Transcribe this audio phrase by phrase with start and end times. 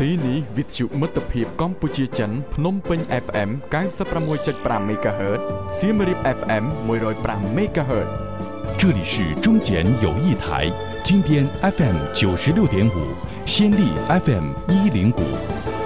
[0.00, 5.40] ទីនេះវិទ្យុមិត្តភាពកម្ពុជាចិនភ្នំពេញ FM 96.5 MHz
[5.78, 8.08] សៀមរាប FM 105 MHz
[8.80, 9.14] 这里是
[9.44, 9.68] 中检
[10.04, 10.44] 友谊台
[11.06, 11.28] 金边
[11.76, 12.90] FM 96.5
[13.52, 13.82] 仙丽
[14.24, 15.79] FM 105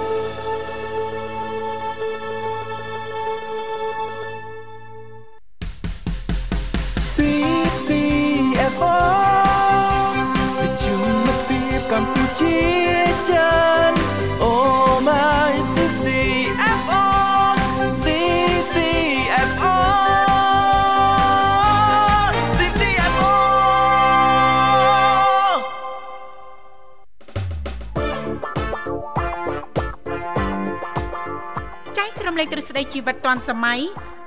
[33.25, 33.79] ទាន់សម័យ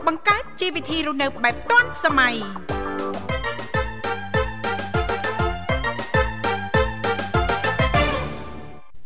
[0.06, 2.34] បង្កើតជីវវិធីរស់នៅបែបទាន់សម័យ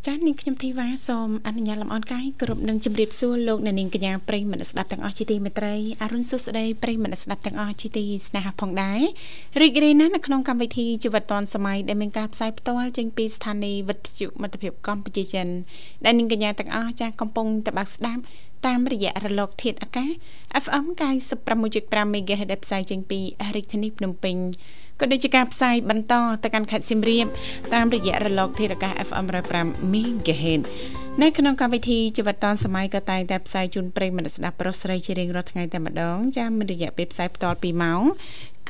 [0.06, 9.00] ចា៎នាងខ្ញុំធីវ៉ាសូមអនុញ្ញាតលំអរកាយគ្រប់នឹងជម្រាបសួរលោកអ្នកនាងកញ្ញាប្រិយមិត្តស្ដាប់ទាំងអស់ជាទីមេត្រីអរុនសុស្ដីប្រិយមិត្តស្ដាប់ទាំងអស់ជាទីស្នេហាផងដែរ
[9.60, 15.46] រីករាយណាស់នៅក្នុងកម្មវិធីជីវិតឌွန်សម័យដែលមានការផ្សាយផ្ទាល់ចេញពីស្ថានីយ៍វិទ្យុមិត្តភាពកម្ពុជាចិន
[16.04, 18.22] ដែលនាងកញ្ញាទាំងអស់ចាស់កំពុងតបស្ដាប់
[18.66, 20.10] តាមរយៈរលកធាតុអាកាស
[20.64, 20.84] FM
[21.50, 23.20] 96.5 MHz ដែលផ្សាយចេញពី
[23.56, 24.36] រាជធានីភ្នំពេញ
[25.00, 27.26] ក៏ដូចជាការផ្សាយបន្តទៅកាន់ខេត្តសៀមរាប
[27.74, 29.24] តាមរយៈរលកធាតុអាកាស FM
[29.54, 30.62] 105 MHz
[31.22, 38.02] នៅក្នុងកម្មវិធីជីវិតឌွန်សម័យក៏តែងតែផ្សាយជូនប្រិយមិត្តស្ដាប់ប្រុសស្រីជារៀងរាល់ថ្ងៃតែម្ដងចាមានរយៈពេលផ្សាយផ្ទាល់2ម៉ោង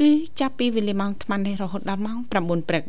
[0.01, 2.85] គឺចាប់ពីវេលាម៉ោង8:00នេះរហូតដល់ម៉ោង9:00ព្រឹក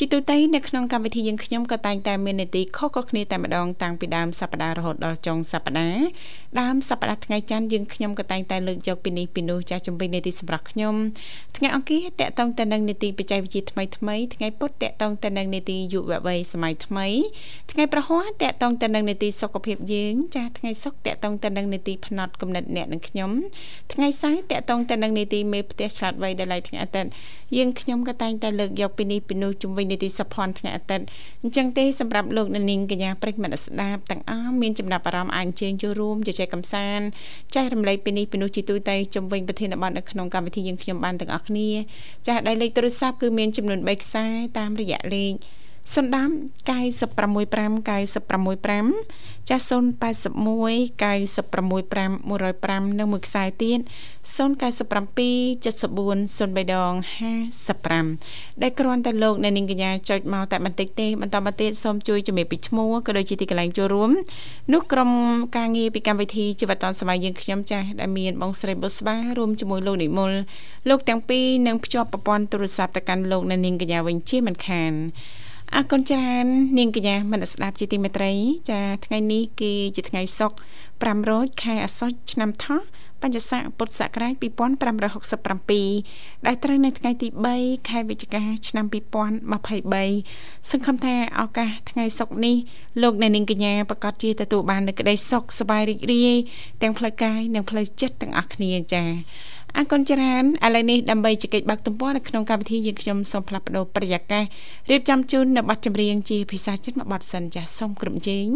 [0.00, 6.06] ជាទូទៅនៅក្នុងកម្មវិធីយើងខ្ញុំក៏តែងតែមាននីតិខុសៗគ្នាតែម្ដងតាំងពីដើមសប្ដាហ៍រហូតដល់ចុងសប្ដាហ៍
[6.60, 10.94] ដើមសប្ដាហ៍ថ្ងៃច័ន្ទយើងខ្ញុំក៏តែងតែលើកយកពីនេះពីនោះចាស់ជំវិញនីតិសម្រាប់ខ្ញុំ
[11.56, 17.06] ថ្ងៃអង្គារតកតងទៅនឹងនីតិបច្ចេកវិទ្យាថ្មីថ្មីថ្ងៃពុធតកតងទៅនឹងនីតិយុវវ័យសម័យថ្មី
[17.72, 23.30] ថ្ងៃប្រហ័សតកតងទៅនឹងនីតិសុខភាពយើងចាស់ថ្ងៃសុក្រតកតងទៅនឹងនីតិផ្នែកគំនិតអ្នកនិងខ្ញុំ
[23.92, 27.10] ថ្ងៃសៅរ៍តកតងទៅនឹងនីតិមេផ្ទះឆ្លាតវៃដែលឡៃថ្ងៃអាទិត្យ
[27.56, 31.04] យើងខ្ញុំក៏តែងតែលើកយកពីនេះពីនោះជំវិញនីតិសភ័នថ្ងៃអាទិត្យ
[31.42, 37.06] អញ្ចឹងទេសម្រាប់លោកអ្នកនាងកញ្ញាប្រិយមិត្តស្ដាប់ទាំងអស់មានចំណាប់អារម្មណ៍អាចអញ្ជើញចូលរួមជជែកកម្សាន្ត
[37.54, 41.68] ចែករំលែកពីនេះពីនោះជាទូទៅជំវិញប្រធានបទនៅក្នុងកម្មវិធីយើងខ្ញុំបានទាំងអស់គ្នា
[42.26, 44.26] ចាស់ដៃលេខទូរស័ព្ទគឺមានចំនួន3ខ្សែ
[44.58, 45.57] តាមរយៈលេខ0
[46.14, 46.30] ដាំ
[46.68, 50.02] 965 965ចាស់081
[51.02, 53.78] 965 105និងមួយខ្សែទៀត
[54.36, 54.38] 097
[55.64, 56.92] 74 03ដង
[57.76, 64.10] 55ដែលគ្រាន់តែលោកអ្នកនាងកញ្ញាចុចមកតែបន្តិចទេបន្តមកទៀតសូមជួយជំរាបពីឈ្មោះក៏ដូចជាទីកន្លែងចូលរួម
[64.72, 65.10] នោះក្រុម
[65.56, 70.32] ការងារពីកម្មវិធីជីវិតឌុនសម័យយើងខ្ញុំចាស់ដែលមានបងស្រីបុស្បារួមជាមួយលោកនិមល
[70.88, 74.94] លោកទាំងពីរនឹងភ្ជាប់ប្រព័ន្ធទូរស័ព្ទទៅកាន់លោកអ្នកនាងកញ្ញាវិញជាមិនខាន
[75.76, 76.46] អរគុណច្រើន
[76.78, 78.32] នាងកញ្ញាមនស្ដាប់ជាទីមេត្រី
[78.70, 82.80] ចាថ្ងៃនេះគឺជាថ្ងៃសុក្រ500ខែអាសត់ឆ្នាំថោះ
[83.22, 92.56] បញ្ញស័កពុទ្ធសករាជ2567ដែលត្រូវនៅថ្ងៃទី3ខែវិច្ឆិកាឆ្នាំ2023សង្ឃឹមថាឱកាសថ្ងៃសុក្រនេះ
[93.02, 96.36] លោកអ្នកនាងកញ្ញាប្រកាសជាទទួលបាននូវក្តីសុខសប្បាយរីករាយ
[96.82, 99.08] ទាំងផ្លូវកាយនិងផ្លូវចិត្តទាំងអស់គ្នាចា៎
[99.77, 104.43] អរគុណច្រើនឥឡូវនេះដើម្បីជែកបាក់ទំព័រនៅក្នុងកម្មវិធីយើងខ្ញុំសូមផ្លាស់ប្ដូរប្រយាករ
[104.89, 108.47] រៀបចំជូននៅប័ណ្ណចម្រៀងជាភាសាចិនមួយប័ណ្ណសិនចាសសូមគ្រប់ជេង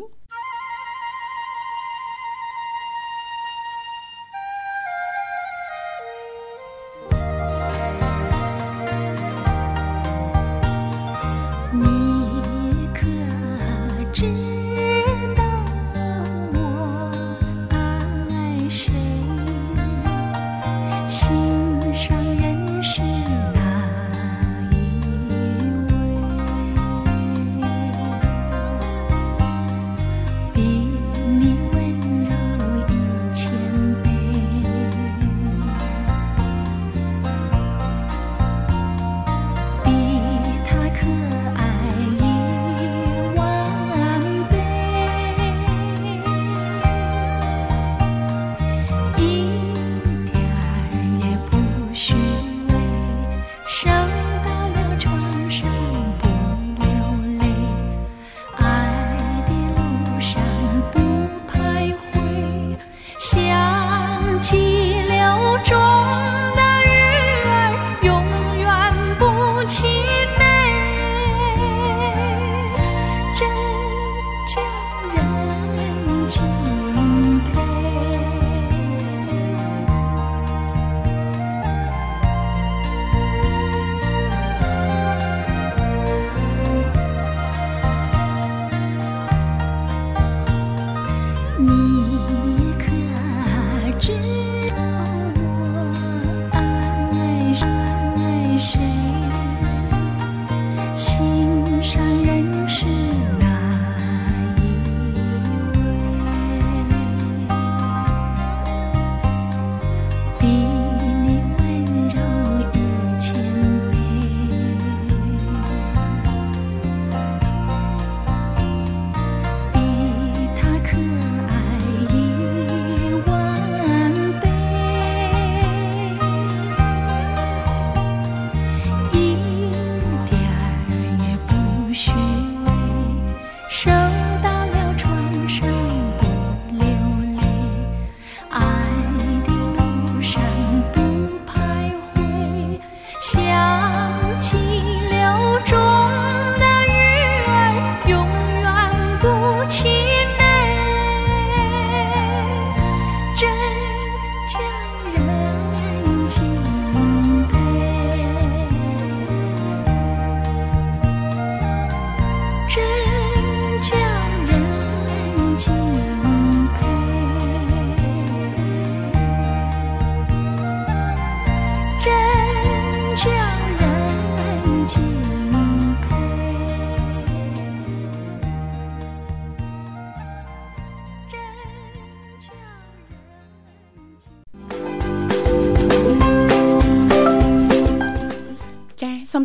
[11.73, 13.01] 你可
[14.13, 14.50] 知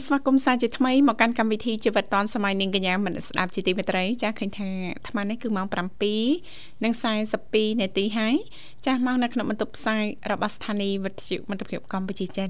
[0.07, 8.35] ស្វាគមន៍សាជាថ្មីមកកាន់កម្មវិធីជីវិតឌွန်សម័យនាងកញ្ញាមនស្ដាប់ជាទីមេត្រីចាស់ឃើញថាអាត្មានេះគឺម៉ោង7:42នាទីហើយ
[8.85, 12.49] ចាស់មកនៅក្នុងបន្ទប់ផ្សាយរបស់ស្ថានីយ៍វិទ្យុមិត្តភាពកម្ពុជាចិន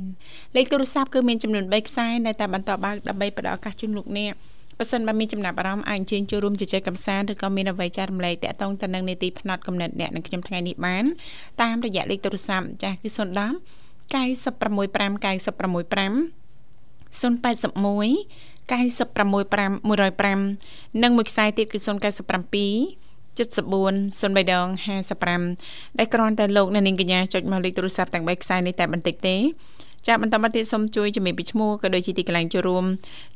[0.56, 4.33] លេខទូរស័ព្ទគឺមានចំនួន3ខ្សែនៅតែបន្តបើកដើម្បីផ្ដល់ឱកាសជូនលោកអ្នក
[4.77, 11.06] បើសិនបើមានចំណាប់អារម្មណ៍អាចអញ្ជើញចូលរួមជជែកកម្សាន្តឬក៏មានអ្វីចែករំលែកតាក់ទងទៅនឹងនីតិផ្នែកកំណត់អ្នកនឹងខ្ញុំថ្ងៃនេះបាន
[11.62, 13.18] តាមរយៈលេខទូរស័ព្ទចាស់គឺ010
[14.13, 16.46] 965 965
[17.21, 18.13] 081
[18.69, 21.88] 965 105និងមួយខ្សែទៀតគឺ097
[23.38, 24.68] 74 03ដង
[25.33, 29.38] 55ដែលគ្រាន់តែលោកអ្នកនាងកញ្ញាចុចមកលេខទូរស័ព្ទទាំង3ខ្សែនេះតែបន្តិចទេ
[30.07, 32.86] ចាបន្តមកទៀតសូមជួយជំរាបពីឈ្មោះក៏ដូចជាទីកន្លែងចូលរួម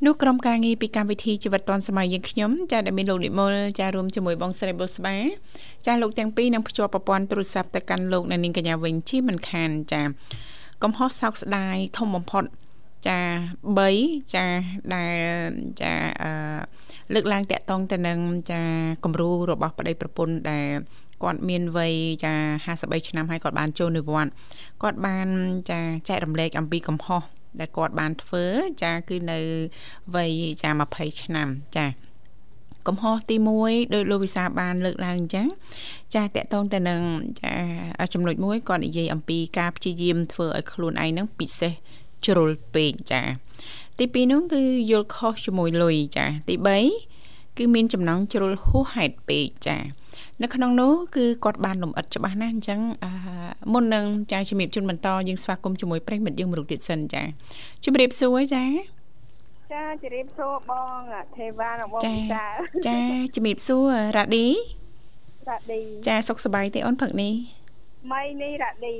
[0.05, 5.15] នោះក្រុមការងារពីកម្មវិធីជីវិតឌွန်សម័យយើងខ្ញុំចាដែលមានលោកនិមលចារួមជាមួយបងស្រីបុស្បា
[5.85, 10.01] ចាលោកទាំងពីរនឹងភ្ជាប់ប្រព័ន្ធទូរស័ព្ទទៅកាន់លោកអ្នកនាងកញ្ញាវិញជាមិនខានចា
[10.83, 12.43] កំហុសសោកស្ដាយធំបំផុត
[13.07, 13.19] ចា
[13.75, 14.45] 3ចា
[14.95, 15.51] ដែល
[15.81, 16.31] ចាអឺ
[17.13, 18.19] លើកឡើងតាក់ទងទៅនឹង
[18.51, 18.61] ចា
[19.03, 20.67] គំរូរបស់ប្តីប្រពន្ធដែល
[21.23, 21.93] គាត់មានវ័យ
[22.25, 22.33] ចា
[22.65, 24.31] 53ឆ្នាំហើយគាត់បានចូលនិវត្តន៍
[24.81, 25.27] គាត់បាន
[25.71, 27.21] ចាចែករំលែកអំពីកំហុស
[27.59, 28.45] ដែលគាត់បានធ្វើ
[28.83, 29.39] ចាគឺនៅ
[30.15, 30.31] វ័យ
[30.61, 31.85] ចា20ឆ្នាំចា
[32.87, 35.47] កំហុសទី1ដោយលោកវិសាបានលើកឡើងអញ្ចឹង
[36.15, 37.01] ចាតកតងទៅនឹង
[37.41, 37.53] ចា
[38.13, 41.73] ចំណុចមួយគាត់និយាយអំពីការព្យាយាមធ្វើឲ្យខ្លួនឯងនឹងពិសេស
[42.25, 43.21] ជ្រុលពេកចា
[43.99, 46.55] ទី2នោះគឺយល់ខុសជាមួយលុយចាទី
[47.07, 49.77] 3គឺមានចំណងជ្រុលហួសហេតុពេកចា
[50.41, 53.11] នៅក្នុងនោះគឺគាត់បានលំអិតច្បាស់ណាស់អញ្ចឹងអឺ
[53.73, 57.23] មុននឹងចាជំរាបជូនបន្តយើងស្វាគមន៍ជាមួយប្រិមិត្តយើងមរុកទៀតសិនចា
[57.85, 58.63] ជំរាបសួរចា
[59.73, 61.01] ចាជម្រាបសួរបង
[61.35, 62.15] ទេវ៉ារបស់ចា
[62.87, 62.97] ចា
[63.35, 63.87] ជំរាបសួរ
[64.17, 64.47] រ៉ាឌី
[65.49, 67.33] រ៉ាឌីចាសុខសប្បាយទេអូនផឹកនេះ
[68.09, 68.97] ម៉ៃនេះរ៉ាឌី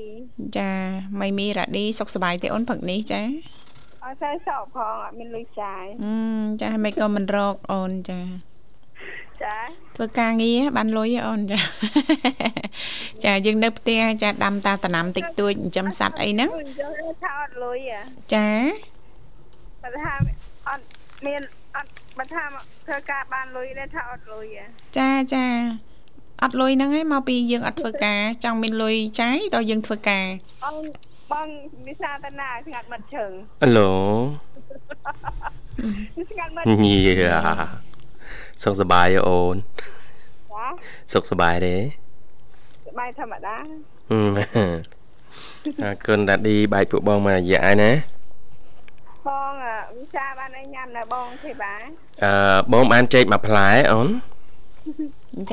[0.57, 0.71] ចា
[1.19, 3.21] ម៉ៃមីរ៉ាឌីសុខសប្បាយទេអូនផឹកនេះចា
[4.03, 6.13] អត់សូវសក់ផងអត់មានលុយចាយអឺ
[6.61, 8.19] ចាមិនក៏មិនរកអូនចា
[9.43, 9.57] ចា
[9.95, 11.59] ធ្វើការងារបានលុយអូនចា
[13.25, 16.49] ចាយើងនៅផ្ទះចាដាំតាតំណាំតិចតួចចិញ្ចឹមសត្វអីហ្នឹង
[16.81, 17.77] យើងថាអត់លុយ
[18.33, 18.47] ចា
[19.83, 20.13] បើថា
[20.69, 20.83] អត់
[21.25, 21.41] មាន
[21.75, 22.43] អត់បើថា
[22.85, 24.45] ធ្វើការបានលុយទេថាអត់លុយ
[24.97, 25.45] ចាចា
[26.43, 30.25] អត់លុយហ្នឹងឯងមកពីយើងអត់ធ្វើការចង់មានលុយចាយតើយើងធ្វើការ
[30.63, 30.75] បង
[31.31, 31.47] បង
[31.87, 33.31] វិសាតាណាស្ងាត់មាត់ជើង
[33.61, 33.91] ហេឡូ
[36.31, 36.95] ស្ងាត់មាត់ញី
[38.63, 39.55] សុខសប្បាយអូន
[40.51, 40.65] ចា
[41.13, 43.57] សុខសប្បាយទេសប្បាយធម្មតា
[45.83, 47.91] អរគុណដាឌីបាយពួកបងមួយរយៈហើយណា
[49.27, 49.51] បង
[49.97, 51.81] វិសាបានឲ្យញ៉ាំនៅបងទេបាទ
[52.23, 52.33] អឺ
[52.73, 54.07] បងបានចេកមួយផ្លែអូន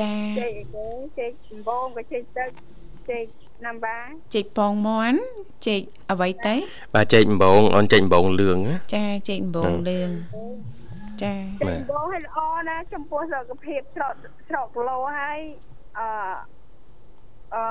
[0.01, 0.87] ចាចេកទេ
[1.19, 2.49] ចេកដំបងក៏ចេកទឹក
[3.09, 3.25] ចេក
[3.65, 3.97] ណាំបា
[4.35, 5.19] ចេកពងមន់
[5.67, 5.81] ចេក
[6.11, 6.55] អ្វីទៅ
[6.95, 8.59] បាទចេកដំបងអូនចេកដំបងលឿង
[8.95, 10.09] ចាចេកដំបងលឿង
[11.23, 14.13] ចាចេកដំបងឲ្យល្អណាចំពោះសុខភាពស្រក
[14.47, 15.39] ស្រកគីឡូហើយ
[15.99, 16.07] អឺ
[17.55, 17.63] អឺ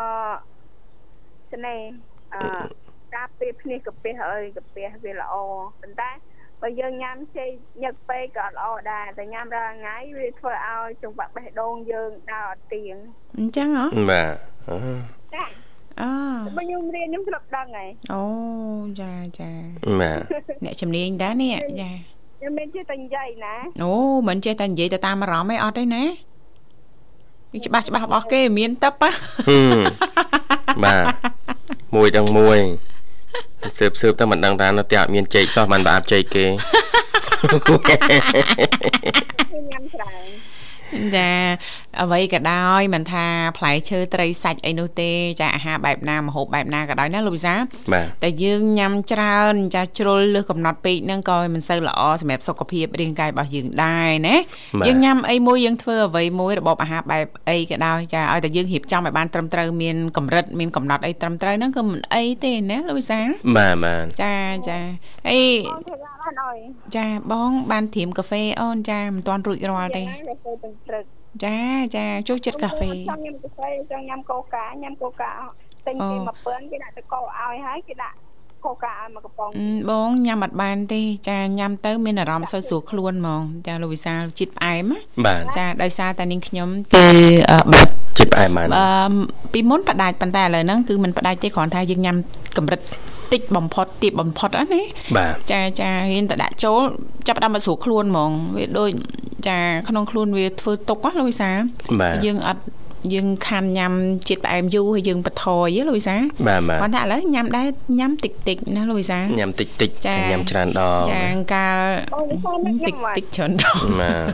[1.52, 1.90] ស្នេហ៍
[2.34, 2.42] អឺ
[3.16, 5.34] ការពេលភ្នេះកាពះអើយកាពះវាល្អ
[5.80, 6.10] ប៉ុន្តែ
[6.62, 7.50] បើយើងញ៉ាំចេក
[7.82, 12.96] ញឹកពេកក៏ល្អដែរតែញ៉ាំរាល់ថ្ងៃវាធ្វើឲ្យចង្វាក់បេះដូងយើងដើរអត់ទៀង
[13.38, 14.34] អញ្ចឹងហ៎បាទ
[15.34, 15.44] ចា
[16.00, 16.10] អូ
[16.56, 18.22] បើខ្ញុំរៀនខ្ញុំស្រាប់ដឹងហើយអូ
[19.00, 19.50] ចាចា
[20.00, 20.20] បាទ
[20.64, 21.90] អ្នកជំនាញដែរនេះចា
[22.38, 23.92] ខ្ញុំមិនចេះតែនិយាយណាអូ
[24.28, 26.02] មិនចេះតែនិយាយទៅតាមអារម្មណ៍ឯអត់ទេណា
[27.52, 29.10] វាច្បាស់ច្បាស់របស់គេមានតឹបបា
[31.02, 31.04] ទ
[31.94, 32.58] មួយទាំងមួយ
[33.78, 40.47] ស៊ើបស៊ើបតែមិនដឹងថានៅផ្ទះអត់មានចេកសោះមិនប្រអាប់ចេកគេញ៉ាំច្រើន
[41.16, 41.30] ចា
[42.02, 43.26] អ្វីក៏ដោយមិនថា
[43.58, 47.54] ផ្លែឈើត្រីសាច់អីនោះទេចាអាហារបែបណាម្ហូបបែបណាក៏ដោយណាលោកវិសា
[48.22, 54.36] តែយើងញ៉ាំច្រើនចាជ្រុលលើសកំណត់ពេកហ្នឹងក៏មិនសូវល្អសម្រាប់សុខភាពរាងកាយរបស់យើងដែរណា
[54.86, 63.20] យើងញ៉ាំអីមួយយើងធ្វើអ្វីមួយរបបអាហារបែបអីក៏ដោយចាឲ្យតែយើងរៀបចំឲ្យបានត្រឹមត្រូវមានកម្រិតមានកំណត់អីត្រឹមត្រូវហ្នឹងគឺមិនអីទេណាលោកវិសា
[63.56, 64.34] បាទបាទចា
[64.68, 64.78] ចា
[65.28, 65.42] អី
[66.96, 70.04] ចាបងបានត្រៀមកាហ្វេអូនចាមិនទាន់រួចរាល់ទេ
[70.88, 71.04] ព្រឹក
[71.44, 71.58] ចា
[71.96, 75.30] ចាចូលចិត្តកាហ្វេចង់ញ៉ាំកាហ្វេចង់ញ៉ាំកូកាញ៉ាំកូកា
[75.86, 78.16] ទិញគេមកពឿនគេដាក់ទៅកោឲ្យហើយគេដាក់
[78.64, 79.48] កូកាឲ្យមកកំប៉ុង
[79.90, 84.92] បងញ៉ាំអត់បានទេចាញ៉ាំទៅមានអារម្មណ៍សើស្រួលខ្លួនហ្មងចាលោកវិសាលជាតិផ្អែម
[85.56, 87.06] ចាដោយសារតែនាងខ្ញុំគឺ
[87.72, 88.86] បាត់ជាតិផ្អែមបានអឺ
[89.52, 92.16] ពីមុនផ្ដាច់ប៉ុន្តែឥឡូវហ្នឹងគឺមិនផ្ដាច់ទេគ្រាន់តែយើងញ៉ាំ
[92.56, 92.80] កម្រិត
[93.32, 94.82] តិចបំផុតទៀបបំផុតណា
[95.50, 96.80] ចាចាហ៊ានតែដាក់ចូល
[97.28, 98.90] ចាប់ដើមមកស្រួលខ្លួនហ្មងវាដូច
[99.46, 101.50] ចាក្នុងខ្លួនវាធ្វើទុកណាលោកវិសា
[102.24, 102.62] យើងអត់
[103.14, 103.92] យើងខានញ៉ាំ
[104.28, 106.16] ជាតិផ្អែមយូរហើយយើងបន្ថយហ៎លោកវិសា
[106.46, 107.66] បាទបាទគាត់ថាឥឡូវញ៉ាំដែរ
[107.98, 111.78] ញ៉ាំតិចតិចៗណាលោកវិសាញ៉ាំតិចតិចចា៎ញ៉ាំច្រើនដងចាកាល
[112.14, 114.26] បងវិសានឹកតិចញ៉ាំបាតិត់ចច្រើនដងបាទ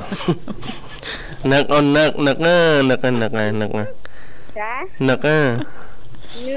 [1.53, 2.59] នឹកអូននឹកនឹកអើ
[2.91, 3.85] នឹកអើនឹកអើនឹកអើ
[4.59, 4.73] ចា
[5.09, 5.41] នឹកអើ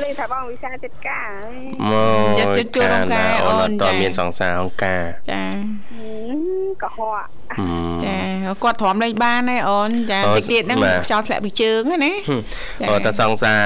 [0.03, 1.57] លេងថាបងវិសាចិត្តការហើយ
[1.91, 1.93] ម
[2.27, 5.43] កយកចិត្តជួបរង្ការអូនតចា៎មានសង្សារអង្ការចា
[5.93, 7.23] ហឹមកុហក
[7.57, 8.17] ហឹមចា
[8.63, 12.13] គាត់ទ្រាំលេងបានហើយអូនចាអូតិចទៀតហ្នឹងបាទខ្យល់ធ្លាក់ពីជើងហ្នឹងណា
[12.79, 13.59] ចា៎អូតែសង្សារ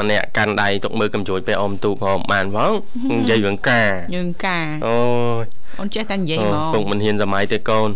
[0.00, 2.72] ម្នាក់កាន់ដៃទុកមើលកំជ្រួចពេលអមទូកហមបានផង
[3.12, 4.98] និយាយរឿងការយើងការអូ
[5.42, 5.44] យ
[5.80, 7.88] អូនចេះតែនិយាយអូហ្មងពុកមិនហ៊ានសម័យទេកូន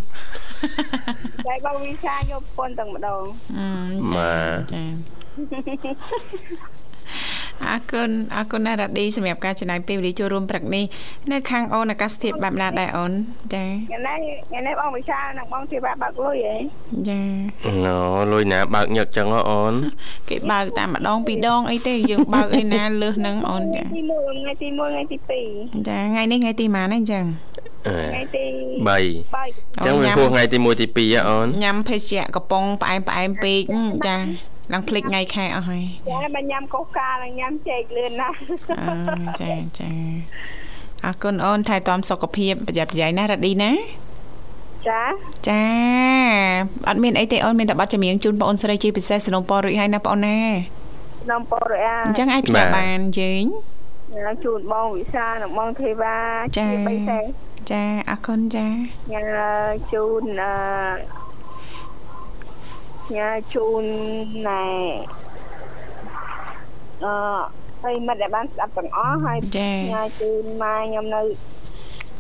[1.49, 3.23] តែបងវិសាយកប្រពន្ធទាំងម្ដង
[3.59, 3.69] អឺ
[4.17, 4.35] ម៉ា
[4.73, 4.85] ចា
[7.71, 10.85] អរគុណអរគុណណាស់រ៉ាឌីសម្រាប់ការចំណាយពេលវេលាចូលរួមព្រឹកនេះ
[11.33, 13.13] នៅខាងអូនអាកាសធាតុបែបណាដែរអូន
[13.55, 16.57] ចាថ្ងៃនេះថ្ងៃនេះបងវិសានិងបងធីវ៉ាបើកលុយហ៎
[17.09, 17.21] ចា
[17.85, 17.97] ណូ
[18.33, 19.75] លុយណាបើកញឹកចឹងហ៎អូន
[20.29, 25.19] គេបើកតែម្ដងពីរដងអីទេយើងបើកអីណាលើសហ្នឹងអូនចាទី1ថ្ងៃទី1ថ្ងៃទី
[25.51, 27.25] 2ចាថ្ងៃនេះថ្ងៃទីម៉ានហ្នឹងអញ្ចឹង
[27.89, 28.47] អឺថ្ងៃទី
[28.89, 34.17] 3 3ចឹងវាហួសថ្ងៃទី1ទី2ហ៎អូនញ៉ាំភេសជ្ជៈកំប៉ុងផ្អែមផ្អែមពេកហឹមចា
[34.73, 39.91] ឡើងភ្លេចថ្ងៃខែអស់ហើយចាបើញ៉ាំកុសកានិងញ៉ាំចេកលឿនណាស់អឺចាចា
[41.05, 43.73] អរគុណអូនថែទាំសុខភាពប្រយ័ត្នប្រយែងណារ៉ាឌីណា
[44.89, 45.03] ចា
[45.49, 45.65] ចា
[46.89, 50.39] អត់មានអីទេអូនមានតែប័ណ្ណចម្រៀងជូនបងអូនស្រីជាពិសេសสนុំពររួចហើយណាបងអូនណា
[51.31, 53.45] នំពរអាអញ្ចឹងអាចផ្ញើបានយើង
[54.15, 56.17] ញ៉ាំជូនបងវិសានិងបងធីវ៉ា
[56.59, 57.21] ចាជាបីសេ
[57.71, 58.67] ចាអរគុណចា
[59.13, 59.27] ញ៉ាំ
[59.93, 61.24] ជូនអឺ
[63.17, 63.85] ញ៉ាំជូន
[64.49, 64.67] ណែ
[67.05, 67.15] អឺ
[67.83, 71.23] ហើយមិត្តដែលបានស្ដាប់ទាំងអស់ហើយចាញ៉ាំជូនម៉ែខ្ញុំនៅ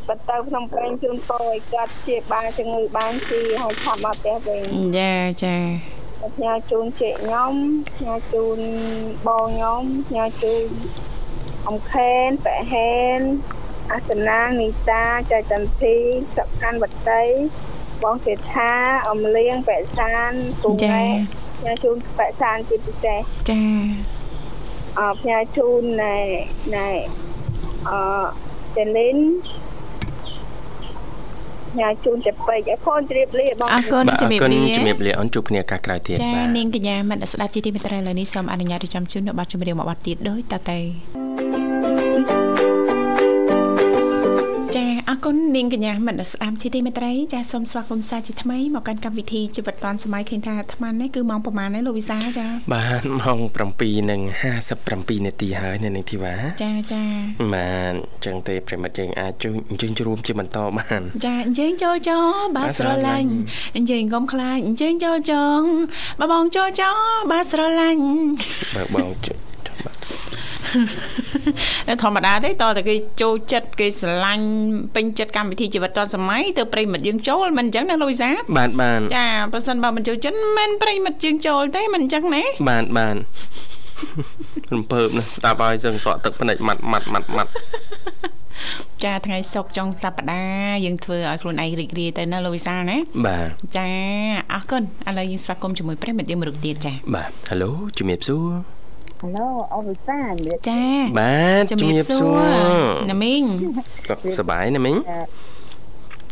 [0.08, 4.62] បន្តទៅក្នុងពេញជូនពរឲ្យគាត់ជាបានជំងឺបានស៊ីហើយឆាប់មកផ្ទះវិញ
[4.98, 5.14] ចា
[5.44, 5.56] ចា
[6.36, 7.52] ផ្ញើជូនជែកខ្ញុំ
[7.96, 8.58] ផ្ញើជូន
[9.26, 10.66] បងខ្ញុំផ្ញើជូន
[11.68, 13.20] អំខេនប៉ែហេន
[13.92, 15.96] អាសនាងនីតាចៃចន្ទធី
[16.36, 17.24] សុខាន់វតី
[18.02, 18.72] បងសេដ្ឋា
[19.08, 20.32] អំលៀងប៉ែសាន
[20.62, 21.04] ពូចាម៉ែ
[21.58, 23.20] ផ្ញើជូនប៉ែសានជាពិសេស
[23.50, 23.62] ចា
[24.98, 26.16] អឺផ្ញើជូនណែ
[26.74, 26.88] ណែ
[27.90, 27.98] អឺ
[28.76, 29.18] ចេលីន
[31.72, 41.23] ផ្ញើជូនចាពេកឲ្យផងជ្រាបលាបងអរគុណបាទជំរាបអរគុណលាជំរាបលាអូនជួបគ្នាឱកាសក្រោយទៀតចាបាទនាងកញ្ញាមិត្តអ្នកស្ដាប់ជាទីមេត្រីឥឡូវនេះសូមអនុញ្ញាតរៀបចំជូននៅប័ណ្ណចម្រៀងមួយប័ណ្ណទៀតដូចតទៅ
[45.14, 53.38] អរគុណនាងកញ្ញាមិត្តអ្នកស្ដាប់ជាទីមេត្រីចាសូមស្វាគមន៍សាជាថ្មីមកកាន់កម្មវិធីជីវិតឌွန်សម័យឃើញថាអាត្មានេះគឺម៉ោងប្រហែលនេះលោកវិសាចាបាទម៉ោង
[54.06, 57.04] 7:57នាទីហើយនៅនឹងធីវ៉ាចាចា
[57.54, 62.18] បាទអញ្ចឹងទេប្រិមិត្តយើងអាចជួយអញ្ជើញជួបជាបន្តបានចាអញ្ជើញចូលចោ
[62.56, 63.30] បាទស្រឡាញ់
[63.76, 65.60] អញ្ជើញកុំខ្លាចអញ្ជើញចូលចង
[66.20, 66.90] បបងចូលចោ
[67.30, 68.04] បាទស្រឡាញ់
[68.74, 69.38] បើបងជួយ
[69.86, 69.98] បាទ
[72.02, 74.46] ធម្មតាទេតើតែគេចូលចិត្តគេស្រឡាញ់
[74.94, 83.16] ពេញចិត្តកម្មវិធីជីវិតឌွန်សម័យទៅប្រិយមិត្តយើងចូលមិនអញ្ចឹងណាលូវីសាបាទបាទចាបើសិនបើមិនចូលចិត្តមិនប្រិយមិត្តយើងចូលទេមិនអញ្ចឹងណាបាទបាទ
[84.72, 87.52] រំភើបណាស់ស្ដាប់ឲ្យសឹងស្រក់ទឹកភ្នែកម៉ាត់ម៉ាត់ម៉ាត់ម៉ាត់
[89.04, 93.88] ចាថ្ងៃសុកចុងសប្តាហ៍យើងធ្វើឲ្យខ្លួនឯងរីករាយទៅណាលូវីសាណាបាទចា
[94.52, 97.54] អរគុណឥឡូវយើងស្វាគមន៍ជាមួយប្រិយមិត្តយើងមួយរូបទៀតចាបាទហៅ
[97.98, 98.73] ជំរាបសួរហ
[99.36, 100.82] ឡូអូវិសាជំរាបចា
[101.18, 102.40] បាទជំរាបសួរ
[103.10, 103.42] ណាមីង
[104.08, 104.96] សុខសប្បាយណាមីង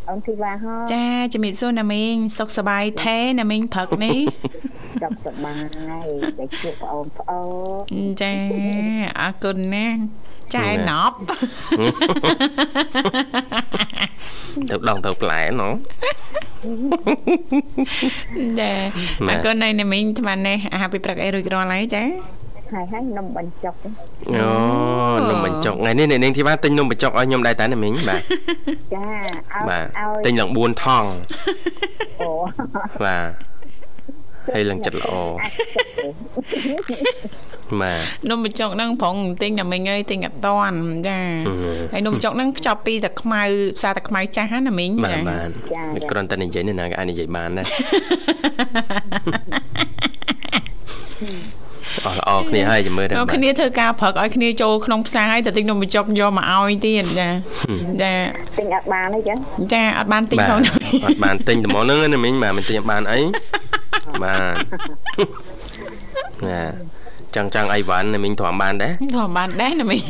[0.08, 4.18] អូនធីវ៉ាហោចាជំរាបសួរណាមីងសុខសប្បាយថេណាមីងព្រឹកនេះ
[5.02, 6.06] សុខសប្បាយ
[6.38, 7.42] តែជួបបងប្អូ
[7.92, 8.34] នចា
[9.20, 9.86] អរគុណណា
[10.54, 11.16] ចាឯណប់
[14.70, 15.72] ទៅដងទៅផ្លែណោះ
[18.60, 18.72] ចា
[19.26, 22.04] ម៉ែអរគុណណៃណាមីងអាត្មានេះអាហារពេលព្រឹកអីរួចរាល់ហើយចា
[22.72, 24.48] ហើយហើយនំបញ្ចុកអូ
[25.30, 28.22] នំបញ្ចុកថ្ងៃនេះអ្នកនាងធីវ៉ាទិញនំបញ្ចុកឲ្យខ្ញុំដែរតើណាមីងបាទ
[28.94, 29.06] ចា
[29.52, 31.08] ឲ្យបាទឲ្យទិញឡើង4ថង់
[32.20, 32.30] អូ
[33.04, 33.30] បាទ
[34.54, 35.12] ហើយឡើងចិត្តល្អ
[37.80, 40.76] បាទនំបញ្ចុកហ្នឹងប្រងទិញណាមីងអើយទិញអត់តាន់
[41.08, 43.42] ចាហឹមហើយនំបញ្ចុកហ្នឹងខ្ចប់ពីតែខ្មៅ
[43.78, 45.48] ផ្សារតែខ្មៅចាស់ហ្នឹងណាមីងបាទបាទ
[46.10, 47.66] គ្រាន់តែនិយាយនេះណាក៏អាចនិយាយបានដែរ
[52.06, 57.28] អស់ល្អគ្នាហើយចាំមើលទៅអូគ្នាធ្វើការព្រឹកឲ្យគ្នាចូលក្នុងផ្សារហើយតែទិញនំបញ្ចុកយកមកឲ្យទៀតចា
[58.02, 58.12] ចា
[58.58, 59.38] ទិញអត់បានអីចឹង
[59.72, 60.60] ចាអត់បានទិញបាទផង
[61.06, 63.20] អត់បានទិញត្មងហ្នឹងណាមីងបាទមិនទិញអត់បានអី
[64.22, 64.56] បាទ
[66.48, 66.60] ណា
[67.34, 70.02] ចង់ចង់អីវ៉ាន់ណាមីងទ្រាំបានដែរធម្មបានដែរណាមីង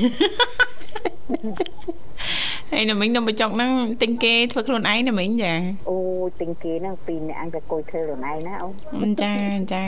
[2.72, 3.70] ហើយណាមិញនំបញ្ចុកហ្នឹង
[4.02, 5.52] ទិញគេធ្វើខ្លួនឯងណាមិញចា
[5.90, 9.32] អូយទិញគេហ្នឹងពីរអ្នកអង្គទៅគួយធ្វើខ្លួនឯងណាអូនចា
[9.72, 9.84] ចា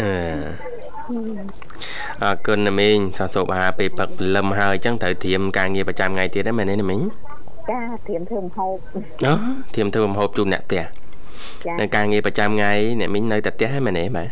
[0.00, 0.79] អឺ
[2.22, 7.00] អរគុណណាមីងសោះសូបអាហារពេលព្រឹកព្រលឹមហើយអញ្ចឹងត្រូវត្រៀមការងារប្រចាំថ្ងៃទៀតហ្នឹងមែនទេណាមីង
[7.70, 8.76] ចាត្រៀមធ្វើម្ហូប
[9.26, 9.34] អូ
[9.74, 10.82] ត្រៀមធ្វើម្ហូបជូនអ្នកផ្ទះ
[11.64, 14.28] ចានៅការងារប្រចាំថ្ងៃអ្នកមីងនៅតែផ្ទះហ្នឹងមែនទេបាទ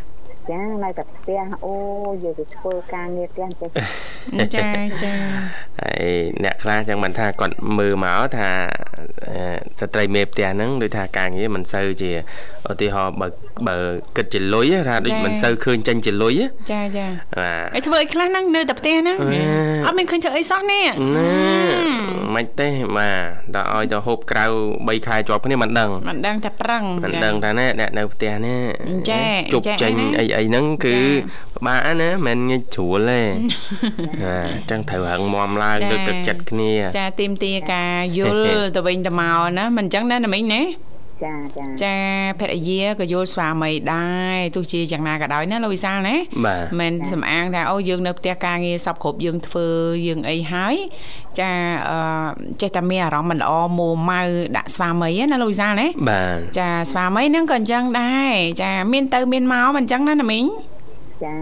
[0.50, 1.74] ចានៅតែផ្ទះអូ
[2.10, 3.70] យយកទៅធ្វើការងារផ្ទះចេះ
[4.54, 4.68] ចា
[5.02, 5.12] ចា
[5.80, 6.12] ហើយ
[6.44, 8.50] អ្នកខ្លះចឹងមិនថាគាត់មើលមកថា
[9.26, 9.34] អឺ
[9.80, 12.10] ស្ត្រីមេផ្ទះហ្នឹងដូចថាការងារមិនសូវជា
[12.70, 13.26] ឧទាហរណ៍បើ
[13.68, 13.76] បើ
[14.16, 17.06] គិតជាលុយណាថាដូចមិនសូវឃើញចេញជាលុយណាចាចា
[17.40, 19.42] បាទហើយធ្វើអីខ្លះហ្នឹងនៅតែផ្ទះហ្នឹងអឺ
[19.86, 20.82] អត់មានឃើញធ្វើអីសោះនេះ
[21.16, 21.32] ណា
[22.36, 23.10] មិនទេបា
[23.54, 24.44] ទដល់ឲ្យទៅហូបក្រៅ
[24.76, 28.60] 3ខែជាប់គ្នាមិនដឹងមិនដឹងតែប្រឹងមិនដឹងថាណាអ្នកនៅផ្ទះនេះ
[29.10, 30.06] ចាជប់ចាចេញណា
[30.37, 31.02] អីអីហ្នឹងគឺចា
[31.54, 33.22] ពិបាកណាមិនងាយស្រួលទេ
[34.22, 40.62] បាទអញ្ចឹងត្រូវរឹងមាំឡើងចាលើកទឹកចិត្តគ្នា ចាទីមទាការយល់ទៅវិញទៅមកណាមិនអញ្ចឹងណាណាមិញណា
[41.24, 41.96] ចាចាចា
[42.40, 49.68] ភរិយាក៏យល់ស្វាមីដែរទោះជាយ៉ាងណាក៏ដោយណាលោកវិសាលណាបាទមិនសំអាងថាអូយើងនៅផ្ទះការងារសពគ្រប់យើងធ្វើ
[50.06, 50.74] យើងអីហើយ
[51.40, 51.50] ចា
[51.90, 51.98] អឺ
[52.60, 54.20] ចេះតែមានអារម្មណ៍មិនល្អមួម៉ៅ
[54.56, 60.44] ដាក់ស្វាមីណាលោកវិសាលណាបាទចាស្វាមីហ្នឹងក៏អញ្ចឹងដែរចាមានទៅមានមកមិនអញ្ចឹងណាណាមីង
[61.24, 61.36] ចា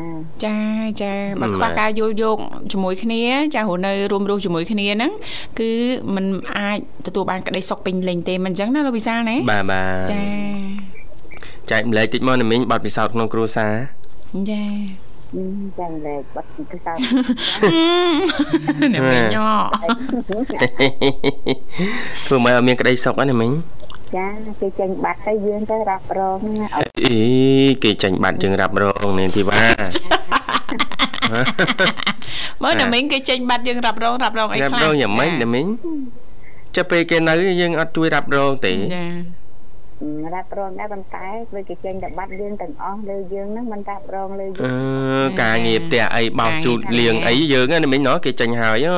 [0.45, 0.57] ចា
[1.03, 2.39] ចាបើខ្វះការយល់យក
[2.73, 3.23] ជាមួយគ្នា
[3.55, 5.13] ចារស់នៅរួមរស់ជាមួយគ្នាហ្នឹង
[5.59, 5.71] គឺ
[6.15, 6.25] มัน
[6.57, 10.23] អាចទទួលបានក្តីសុខពេញលេញទេមិនអញ្ចឹងណាលោកវិសាលណាបាទបាទចា
[11.71, 13.75] ចែកម្លែកតិចមកណាមីងបាត់ពិសោធន៍ក្នុងគ្រួសារ
[14.51, 14.63] ចា
[15.35, 15.45] អឺ
[15.79, 16.93] ចាលេខបាត់ទៅតើ
[18.95, 19.45] អ្នកមីងញ៉
[22.27, 23.53] ធ្វើមកឲ្យមានក្តីសុខណាមីង
[24.15, 24.27] ចា
[24.61, 27.17] គេចេញបាត់ទៅយើងទៅរ៉ាប់រងណាអូអី
[27.85, 29.61] គេចាញ់បាត់យើងរ៉ាប់រងនាងធីវ៉ា
[32.63, 35.67] មើលអ្នកមីងគេចេញបាត់យើងរ៉ាប់រងរ៉ាប់រងអីរ៉ាខ្លះប់រងយ៉ាងម៉េចណាមីង
[36.77, 39.07] ចាប់ពេលគេនៅយើងអត់ជួយរ៉ាប់រងទេចា
[40.35, 44.73] រ៉ាប់រងដែរប៉ុន្តែវាគេចេញតែបាត់យើងទាំងអស់លើយើងហ្នឹងមិនរ៉ាប់រងលើយើអឺ
[45.25, 48.97] ងការងារផ្ទះអីបោកជូតលៀងអីយើងណាមីងណោះគេចាញ់ហើយហ៎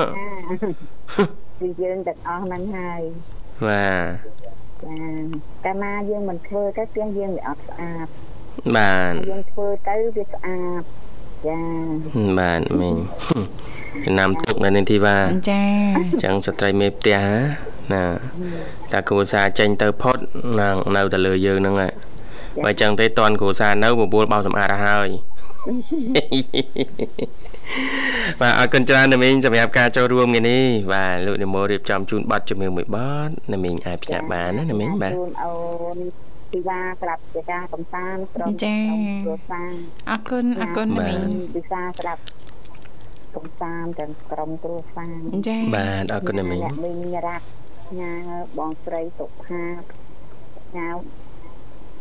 [1.61, 3.03] គឺយើងទាំងអស់ហ្នឹងហើយ
[3.67, 4.38] បាទចា
[5.65, 8.07] កាលណាយើងមិនធ្វើទៅផ្ទះយើងវាអត់ស្អាត
[8.77, 10.83] បាទយើងធ្វើទៅវាស្អាត
[11.47, 11.61] ចា
[12.39, 12.97] បាទមីង
[14.05, 15.17] ចំណាំទុកនៅនាងធីវ៉ា
[15.51, 15.63] ចា
[15.97, 17.19] អញ្ចឹងស្ត្រីមេផ្ទះ
[17.93, 18.05] ណា
[18.93, 20.19] តាគ្រួសារចេញទៅផុត
[20.61, 21.93] នឹងនៅតែលើយើងហ្នឹងហើយ
[22.63, 25.09] បើអញ្ចឹងទេតន់គ្រួសារនៅបបួលបោសសម្អាតទៅហើយ
[28.41, 35.55] បាទអរគុណច្រើនណាមីងសម្រាប់ការចូលរួមថ្ងៃនេះបាទលោកនិមលរៀបចំជូនប័ណ្ណជំនឿមួយប័ណ្ណណាមីងអាចផ្ញើបានណាណាមីងបាទជូនអូ
[35.97, 35.99] ន
[36.53, 38.77] ពីវ៉ាស្រាប់ជាការកំសាន្តក្រុមចា
[39.25, 39.73] គ្រួសារ
[40.11, 41.21] អរគុណអរគុណណាមីង
[41.55, 42.23] ពិសាស្រាប់
[43.37, 47.45] កំសាន្តទាំងក្រុមគ្រួសារចាបាទអរគុណណាមីងអ្នកមីងរ៉ាប់
[48.01, 48.13] ញ៉ា
[48.59, 49.83] បងស្រីសុផាត
[50.77, 50.89] ញ៉ា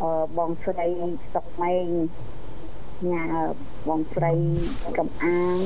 [0.02, 0.88] អឺបងស្រី
[1.34, 1.88] សុកម៉េង
[3.12, 3.24] ញ៉ា
[3.88, 4.34] បងស្រី
[4.98, 5.58] កំអាង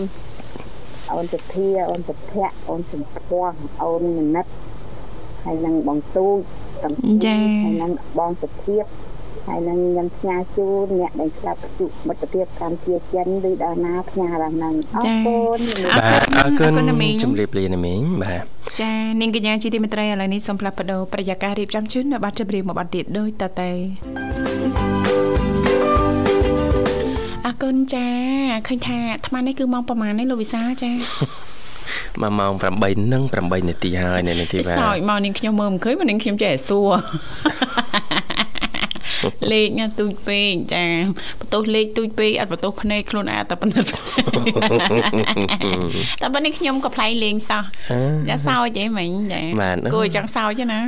[1.14, 3.52] អូនសុធាអូនសុភ័ក្រអូនសំភ័ង
[3.84, 4.46] អូនមនិត
[5.44, 6.40] ហើយនឹងបងទូច
[6.84, 8.86] ទាំងពីរចាហើយនឹងបងសុធៀប
[9.48, 15.60] ហើយនឹងខ្ញុំផ្ញើជូនអ្នកដែលស្លាប់ជុមិត្តភាពកម្ពុជាចិនឬដល់ណាផ្ញើដល់ហ្នឹងអរគុណ
[16.00, 18.44] បាទអរគុណអរគុណណាមីងជម្រាបលាណាមីងបាទ
[18.82, 23.70] ចានាងកញ្ញាជាទីមេត្រីឥឡូវនេះសូមផ្លាស់ប្ដូរប្រយាកររៀបចំជូននៅបាត់ជម្រាបមួយបាត់ទៀតដូចតទៅ
[27.52, 28.08] អរគុណចា
[28.68, 30.92] ឃើញថាអាត្មានេះគឺម៉ោងប្រហែលនេះលោកវិសាលចា
[32.22, 36.92] មកម៉ោង8នឹង8នាទីហើយនៅនាងធីវ៉ាសោចមកនាងខ្ញុំមើលមិនឃើញមកនាងខ្ញុំចេះតែសួរ
[39.52, 40.86] លេខណាទូចពេកចា
[41.40, 43.86] បន្ទោសលេខទូចពេកអត់បន្ទោសភ្នែកខ្លួនឯងតែប៉ុណ្ណឹង
[46.22, 47.64] តែប៉ុណ្នេះខ្ញុំក៏ផ្លែងលេងសោះ
[48.30, 50.80] ចាសោចអីមិញចាបាទគួរឲ្យចង់សោចទេណា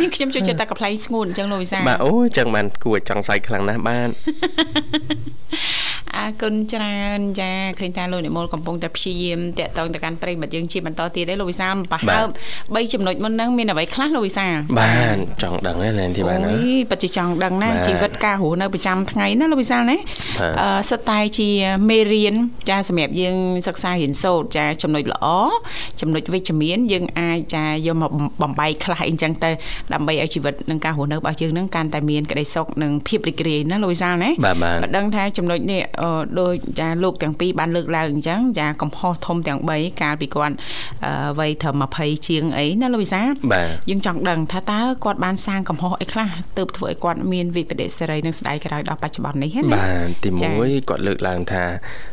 [0.00, 4.08] នេះខ្ញុំចូលចិត្តតែកំ pl ែងស្ងួនអញ្ចឹងលោកវិសាបាទអូយចឹងបានគួរចង់សាច់ខ្លាំងណាស់បាទ
[6.16, 12.26] អរគុណច្រើនចាឃើញថាលោកនិមលកំពុងតែព្យាយាមតាក់ទងទៅកាន់ប្រិយមិត្តយើងជាបន្តទៀតទេលោកវិសាលប្រហើប
[12.84, 21.48] 3ចំណុចមុនហ្នឹងមានអ្វីខ្លះលោកវិសាលបាទចង់ដឹងណានាងធីវ៉ាណាអូយពិតជាចង់ដឹងណាបាទជីវិតការរស់នៅប្រចាំថ្ងៃណាលោកវិសាលណាបាទអឺសិតតែជា
[21.88, 22.34] មេរៀន
[22.70, 25.26] ចាសម្រាប់យើងសិក្សារៀនសូត្រចាចំណុចល្អ
[26.00, 28.10] ចំណុចវិជ្ជមានយើងអាចចាយកមក
[28.42, 29.50] បំបែកខ្លះអីចឹងទៅ
[29.92, 40.54] ដើម្បីឲ្យជីវិតនិងការរស់នៅរបស់យើងនឹងកាន់តែមានក្តីសុខនិងភាពរីករាយណាលោកវិសាលណាបាទបាទមិនដឹងថាចំណុចនេះអឺដូចចាលោកទាំងពីរបានលើកឡើងអញ្ចឹងចាកំហុសធំទាំង3កាលពីគាត់
[41.04, 51.64] អឺវ័យត្រឹម20ជាងអីណាលោកវិសាលបាទយើងចង់ដឹងថាតើគាត់បានសាងងកំហុសអីខ្លះទើបធ្វើឲ្យគាត់មានវិបដិសេរីនិងស្ដាយក្រោយដល់បច្ចុប្បន្ននេះណាបាទទីចា៎1គាត់លើកឡើងថា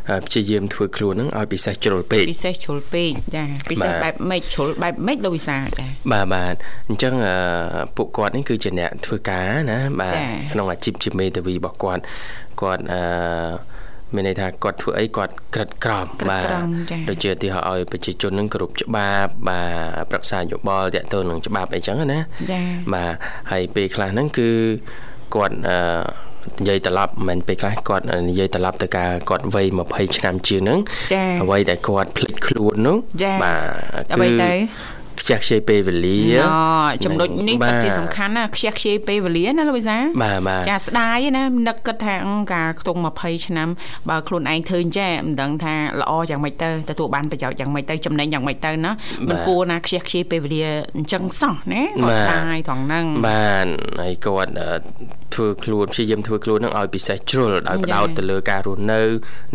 [0.09, 6.55] អឺព្យាយាមធ្វើខ្លួនហ្នឹងឲ្យពិសេសជ្រុលពេកពិសេសជ្រុលពេកចាពិសេសបាទបែបម៉េចជ្រុលបែបម៉េចលោកវិសាចាបាទបាទ
[6.89, 7.35] អញ្ចឹងអឺ
[7.97, 12.03] ពួកគាត់នេះគឺជាអ្នកធ្វើការណាបាទចា៎ក្នុងអាជីពជាមេធាវីរបស់គាត់
[12.61, 13.72] គាត់អឺ
[14.15, 22.19] មានន័យថាគាត់ធ្វើអីគាត់ក្រិតក្រមក្រិតក្រមចា៎ដូចជាឧទាហរណ៍ឲ្យប្រជាជននឹងគ្រប់ច្បាប់បាទប្រឹក្សាយោបល់តាក់ទងនឹងច្បាប់អីចឹងណា
[22.51, 22.61] ចា
[22.93, 23.13] បាទ
[23.51, 24.49] ហើយពេលខ្លះហ្នឹងគឺ
[25.35, 25.77] គាត់អឺ
[26.59, 30.79] និយាយត្រឡប់មិនមែនពេលខ្លះគាត់និយាយត្រឡប់ទៅការគាត់វ័យ20ឆ្នាំជាងហ្នឹង
[31.13, 33.53] ចាអ្វីដែលគាត់ភ្លេចខ្លួននោះចា៎បា
[34.03, 34.51] ទអ្វីទៅ
[35.21, 36.43] ខ្ជះខ្ជាយពេលវេលាអូ
[37.05, 43.69] ចំណុចនេះបាពិតទជាសំខាន់ណាខ្ជះខ្ជាយពេលវេលាណាលោកវិសាបាទបាទចាស្ដាយណានឹកគិតថាអឺការខ្ទង់20ឆ្នាំ
[44.09, 48.91] បើខ្លួនឯងឃើញចេះមិនដឹងថាល្អយ៉ាងម៉េចទៅទទួលបានប្រយោជន៍យ៉ាងម៉េចទៅចំណេញយ៉ាងម៉េចទៅណា
[49.29, 50.65] មិនគួរណាខ្ជះខ្ជាយពេលវេលា
[50.97, 53.67] អញ្ចឹងសោះណាគាត់ស្ដាយត្រង់ហ្នឹងបាទ
[53.99, 54.69] ហើយគាត់អឺ
[55.33, 59.01] ធ្វើខ្លួនព្យាយាមធ្វើខ្លួននឹងឲ្យពិសេសជ្រុលដោយបដោតចា៎ទៅលើការរស់នៅ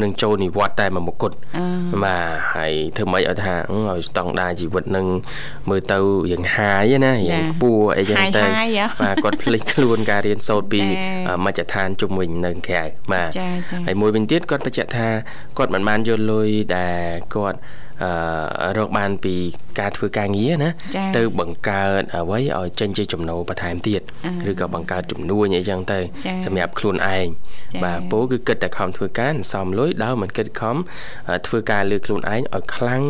[0.03, 5.07] និងចូលនិវត្តន៍តែមួយមុខគត់អឺបាទហើយធ្វើម៉េចឲ្យថាអឺឲ្យស្តង់ដារជីវិតនឹង
[5.71, 5.99] មើលទៅ
[6.31, 10.91] រៀងហាយណារៀងខ្ពស់អីចឹងទៅហាយៗហ៎បាទគាត់ភ្លេចខ្លួនការរៀនសូត្រពីចា៎
[11.29, 12.83] អឺមជ្ឈដ្ឋានជុំវិញនៅក្រៅ
[13.13, 15.09] បាទចាចាហើយមួយវិញទៀតគាត់បញ្ជាក់ថា
[15.59, 17.01] គាត់មិនបានយកលុយដែល
[17.35, 17.88] គាត់អឺ
[18.79, 19.35] រកបានពី
[19.81, 27.27] ការធ្វើការងារណាចា៎ទៅបង្កើតអ្វីឲ្យចេញជាចំណូលបន្ថែមទៀតអឺឬក៏បង្កើតជំនួញអីចឹងទៅចា៎សម្រាប់ខ្លួនឯង
[27.73, 30.77] ចា៎បាទពូគឺគិតតែខំធ្វើការមិនសមលុយដោយមិនគិតខំ
[31.31, 33.03] អឺធ្វើការលើខ្លួនឯងឲ្យខ្លាំង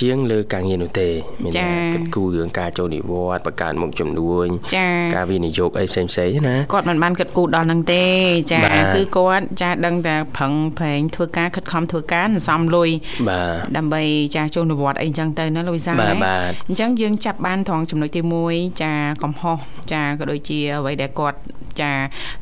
[0.00, 1.08] ជាងលើការងារនោះទេ
[1.42, 8.04] មានចា៎ន័យថាគិតគូររឿងការចូលនិវត្តន៍បង្កើតមុខជំនួញចាការវិនិយោគអីផ្សេងៗណាគាត់មិនបានគិតគូរដល់ហ្នឹងទេ
[8.52, 12.90] ចាបាទគឺគាត់ចាដឹងតែប្រឹងប្រែងធ្វើការខិតខំធ្វើការសន្សំលុយ
[13.28, 14.02] បាទដើម្បី
[14.35, 19.57] ចាចូលនិវត្តន៍អីចឹងទៅណាលូវីសា បាទ ណា បាទ អញ្ចឹងយើងចាប់បានត្រង់ចំណុចទី1ចាកំហុស
[19.93, 21.39] ចាក៏ដូចជាអ្វីដែលគាត់
[21.81, 21.91] ចា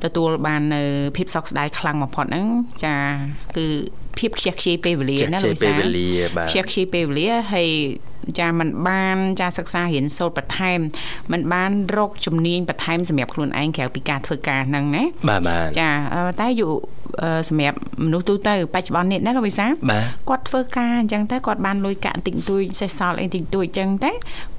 [0.04, 0.82] ទទួលបាននៅ
[1.15, 2.48] ភាពសោកស្ដាយខ្លាំងបំផុតហ្នឹង
[2.86, 2.95] ចា
[3.58, 3.65] គឺ
[4.19, 7.69] ភាពខ្ជះខ្ជាយពេលវេលា ខ្ជះ ណា ខ្ជា លូ យ វី ពេល សា វេលាបាទ ខ្ជះខ្ជាយពេលវេលាហើយ
[8.39, 10.80] ចាมันបានចាសិក្សារៀនសូត្របន្ថែម
[11.32, 16.99] มันបានរកជំនាញបន្ថែមសម្រាប់ខ្លួនឯងក្រៅពីការធ្វើការហ្នឹងណា បាទបាទ ចាអឺតែយុអឺ
[17.49, 24.12] សម្រាប់មនុស្សទូទៅបច្ចុប្បន្ននេះណាលោកវិសាបាទគាត់ធ្វើការអញ្ចឹងតែគាត់បានលុយកាក់តិចតួចសេះសល់អីតិចតួចអញ្ចឹងតែ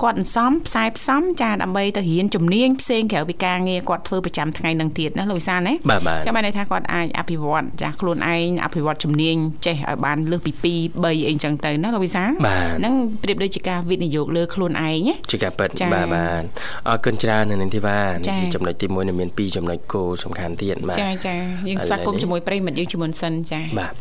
[0.03, 9.35] គាត់អន្សំផ្សាយផ្សំចាដើម្បីទៅរៀនជំនាញផ្សេងក្រៅពីការងារគាត់ធ្វើប្រចាំថ្ងៃនឹងទៀតណាលោកវិសាណាបាទបាទចាំបានន័យថាគាត់អាចអភិវឌ្ឍចាស់ខ្លួនឯងអភិវឌ្ឍជំនាញ
[9.65, 16.43] ចេះឲ្យបានលើសពី2 3អីអញ្ចឹងទៅណាលោកវិសាបាទហ្នឹងប្រៀបដូចជាការវិនិយោគលើខ្លួនឯងណាជាការពិតចា៎បាទបាទ
[16.87, 21.35] អរគុណច្រើននៅនឹងទីបាទចា៎នេះជាចំណុចទី1នៅមាន2ចំណុចគោលសំខាន់ទៀតបាទចាចា
[21.69, 23.93] យើងស្វាគមន៍ជាមួយប្រិយមិត្តយើងជាមុនសិនចាបាទ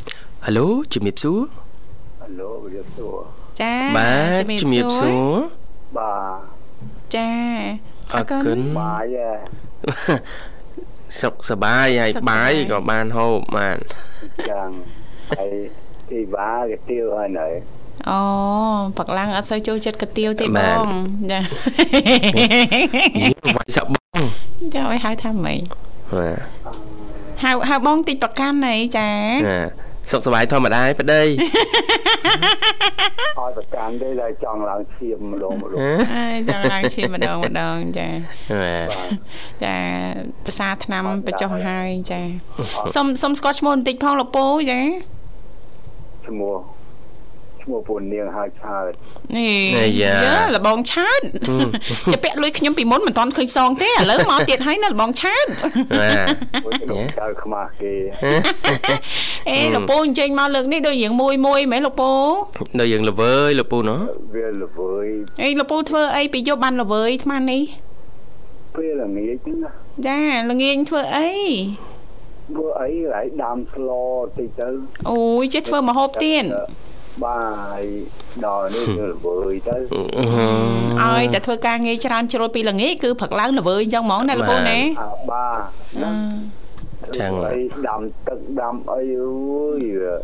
[0.44, 1.40] ហៅឡូជំរាបសួរ
[2.20, 3.16] ហៅឡូវាសួរ
[3.60, 5.30] ចាបាទជំរាបសួរ
[5.98, 6.40] បាទ
[7.16, 7.30] ចា
[8.12, 10.16] អរគុណបាយហ៎
[11.20, 13.76] សុខសប្បាយហើយសុខសប្បាបាយយក៏បានហូបបាទ
[14.50, 14.70] ចឹង
[15.38, 15.52] ហើយ
[16.10, 17.48] ទីបាគេទៀវហើយនៅ
[18.10, 18.20] អូ
[18.98, 20.90] ផឹកឡើងអត់សូវចូលចិត្តកាទៀវទេបាបទង
[21.32, 21.40] ចា
[23.22, 24.22] យើងវាយសក់បង
[24.74, 25.60] ចាឲ្យហៅថាម៉េច
[26.18, 26.89] បាទ
[27.42, 29.08] ហៅហៅបងតិចប្រកាន់អីចា
[29.48, 29.60] ណា
[30.10, 31.28] សុខសប្បាយធម្មតាឯងប្តីឲ្យ
[33.58, 35.76] ប្រកាន់ទេតែចង់ឡើងឈាមម្ដងម្ដង
[36.14, 38.08] អើយចាំឡើងឈាមម្ដងម្ដងចា
[38.62, 38.86] បាទ
[39.64, 39.76] ចា
[40.46, 42.20] ភាសាឆ្នាំបញ្ចុះហើយចា
[42.94, 44.80] សុំសុំស្គាល់ឈ្មោះបន្តិចផងលោកពូចា
[46.26, 46.54] ឈ្មោះ
[47.62, 48.92] ឈ្មោះពូនាងហៅឆើត
[49.36, 51.20] នេះយើលបងឆើត
[52.12, 55.46] ចាពាក់លុយខ្ញុំពីមុនមិនទាន់ឃើញសងទេឥឡូវមកទៀតហើយណាលបងឆើត
[56.00, 56.26] បាទ
[56.64, 57.94] មួយក្នុងចៅខ្មាស់គេ
[59.48, 62.12] អេលោកពូអញ្ជើញមកលើកនេះដូចរៀងមួយមួយមែនលោកពូ
[62.78, 64.00] ដល់យើងល្វើយលោកពូណោះ
[64.34, 65.06] វាល្វើយ
[65.42, 67.62] អីលោកពូធ្វើអីពីយប់បានល្វើយអាត្មានេះ
[68.76, 69.70] ពេលល្ងាចហ្នឹងណា
[70.06, 70.20] ចា
[70.50, 71.30] ល្ងាចធ្វើអី
[72.56, 73.90] ធ្វើអីហើយដាំស្ល
[74.36, 74.68] តិចទៅ
[75.10, 76.44] អូយចេះធ្វើម្ហូបទៀត
[77.24, 77.42] បា
[77.80, 77.82] យ
[78.46, 79.76] ដល់នេះវាល្វើយទៅ
[81.02, 85.46] ឲ្យតែធ្វើការងារច្រើនជ្រុលពីល្ងាចគឺព្រឹកឡើងល្វើយអញ្ចឹងហ្មងណាលោកពូណាអាបា
[85.98, 86.50] អឺ
[87.18, 90.14] ចឹងអីដាំទឹកដាំអីអូយវា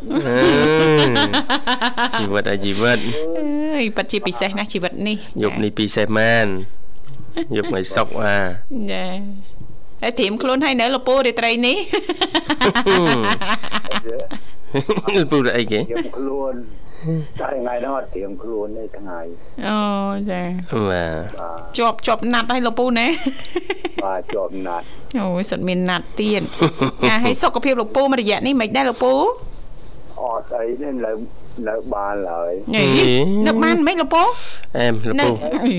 [2.21, 2.99] ជីវិតឲ្យជីវិត
[3.75, 6.47] អើយពិតជាពិសេសណាស់ជីវិតនេះយប់នេះពិសេសមែន
[7.57, 8.39] យប់ថ្ងៃសុកអា
[8.93, 9.07] ចា
[10.03, 11.77] ហើយត្រៀមខ្លួនឲ្យនៅលោកពូរាត្រីនេះ
[15.33, 16.55] ពូរអីគេត្រៀមខ្លួន
[17.41, 19.21] តែថ្ងៃហ្នឹងអត់ត្រៀមខ្លួនទេថ្ងៃ
[19.67, 19.79] អូ
[20.31, 20.43] ចា
[20.89, 23.07] បាទបាទជាប់ជាប់ណាត់ឲ្យលោកពូណា
[24.05, 24.87] បាទជាប់ណាត់
[25.19, 26.43] អូយសិតមានណាត់ទៀត
[27.05, 29.13] ចាហើយសុខភាពលោកពូមួយរយៈនេះមិនដែរលោកពូ
[30.23, 31.13] អត់អីទេលើ
[31.69, 32.85] នៅបានឡើយហេ
[33.47, 34.23] នៅបានមិនលោកពូ
[34.79, 35.77] អែមលនៅពូអី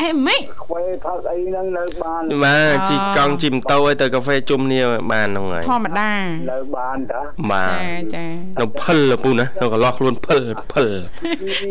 [0.00, 4.80] អេមិនខ្វេផឹកអីហ្នឹងនៅបានបាទជីកង់ជីម៉ូតូឲ្យទៅកាហ្វេជុំគ្នា
[5.12, 6.12] បានហ្នឹងហើយធម្មតា
[6.50, 7.84] នៅបានតាបាទចា
[8.14, 8.26] ចា
[8.60, 10.88] នៅភិលលពូណានៅកន្លោះខ្លួនភិលភិល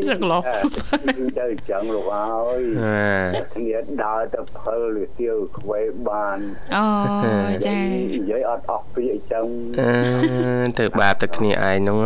[0.09, 2.61] សក្លោគឺទៅចឹងលោកអើយ
[3.35, 6.37] អាគ្នាដើរទៅផលឬទៀវខ្វេបាន
[6.75, 6.85] អូ
[7.67, 7.77] ចា
[8.13, 9.45] និយាយអត់អស់ពាក្យអញ្ចឹង
[9.79, 11.97] អឺទៅបាបតែគ្នាឯងហ្នឹង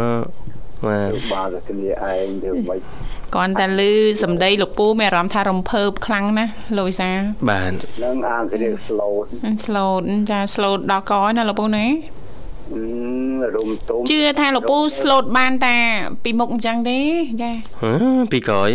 [0.86, 2.80] បាទទៅបានតែគ្នាឯងទៅមិន
[3.36, 3.82] គ្រាន់តែឮ
[4.24, 7.10] សម្ដីលោកពូមានអារម្មណ៍ថារំភើបខ្លាំងណាស់លោកវិសា
[7.50, 7.72] បាទ
[8.04, 9.14] នឹងអាងគ្នា slow
[9.66, 11.86] ស្លូតចាស្លូតដល់កណាលោកពូណា
[13.56, 15.76] រុំទុំជឿថាលោកពូស្លូតបានតា
[16.24, 17.00] ពីមុខអញ្ចឹងទេ
[17.42, 17.94] ចាហឺ
[18.32, 18.70] ពីក្រោយ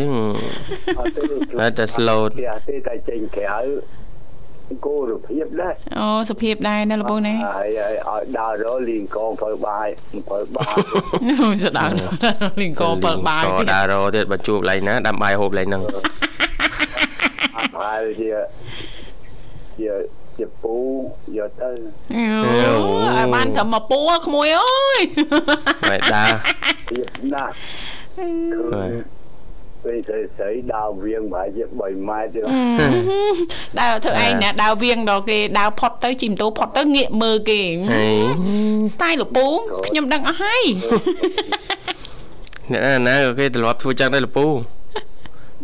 [0.99, 1.23] អត់ទេ
[1.59, 3.59] ហត់តែ slow ផ្ទះទេតែចេញក្រៅ
[4.87, 9.89] គោរភាពដែរអូសុភាពដែរណាលោកពូណាហើយហើយឲ្យដើររលីងកងធ្វើបាយ
[10.29, 10.77] ធ្វើបាយ
[11.65, 11.87] សដៅ
[12.61, 15.83] លីងកបើបាយក៏ដើររទៀតបើជួបឡៃណាដាំបាយហូបឡៃហ្នឹង
[17.57, 18.31] អត់ហើយជា
[19.79, 19.91] ជា
[20.39, 20.77] ជាពូ
[21.39, 21.71] យកទៅ
[22.15, 22.25] អូ
[23.07, 25.01] ឲ្យបានត្រឹមមកពូក្មួយអើយ
[25.91, 26.33] ហើយដើរ
[26.91, 27.53] ទៀតណាស់
[28.17, 29.22] គឺ
[29.85, 32.41] ពេលស្រីស្រីដើរវៀងប្រហែលជា3ម៉ែត្រទេ
[33.81, 37.61] ដើរធ្វើឯងណាដើរវៀងដល់គេដើរផុតទៅជីម៉ូតូផុតទៅងាកមើលគេ
[37.93, 38.15] ហើយ
[38.95, 39.47] ស្ទាយលោកពូ
[39.87, 40.65] ខ្ញុំដឹងអស់ហើយ
[42.73, 44.47] អ្នកណាណាក៏គេទ្រលាប់ធ្វើចឹងដែរលពូ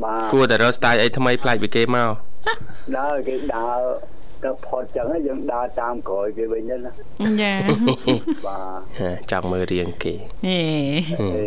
[0.04, 2.08] បាទគួរតែរក style អីថ្មីប្លែកពីគេមក
[2.98, 3.78] ដើរគេដើរ
[4.44, 6.76] ទៅផុតចឹងហើយយើងដើរតាមក្រោយគេវិញណា
[7.42, 7.52] ចា
[8.46, 10.14] បាទហាចង់មើលរៀងគេ
[10.46, 10.58] ហេ
[11.36, 11.38] អ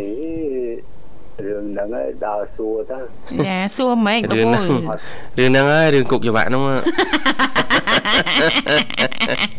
[1.46, 2.98] រឿងហ្នឹងឯងដើរសួរទៅ
[3.46, 4.66] ចាសួរម៉េចលោករឿងពូហ្នឹង
[5.38, 6.62] រឿងហ្នឹងហើយរឿងគុកច្បាក់ហ្នឹង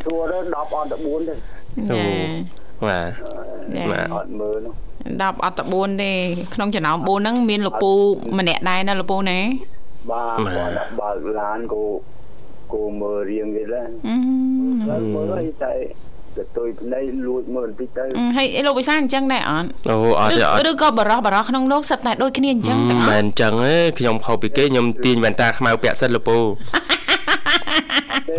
[0.05, 1.36] សួរទៅ10អត់ទៅ4ទេ
[1.89, 2.03] ចា
[2.88, 3.09] បាទ
[3.75, 4.73] ចាបាទអត់មើលនោះ
[5.19, 6.12] 10អត់ទៅ4ទេ
[6.53, 7.91] ក្នុងចំណោម4ហ្នឹងមានលោកពូ
[8.38, 9.39] ម្នាក់ដែរណាលោកពូណា
[10.12, 11.83] បាទគាត់ដាក់បើកឡានគោ
[12.73, 14.15] គោមើលរៀងគេដែរអឺ
[14.88, 15.73] ហើយមើលអីតែ
[16.37, 18.05] ទៅទុយភ្នែកលួចមើលបន្តិចទៅ
[18.37, 26.37] ហើយលោកវិសាលអញ្ចឹងដែរអត់អូអត់ទេអត់ឬក៏បរោះបរោះក្នុងលោកសិតតែដូចគ្នាអញ្ចឹងទាំងអមែស់នចឹងទេខ្ញុំខុសពីគេខ្ញុំទាញវ៉ែនតាខ្មៅពាក់សិនលពូ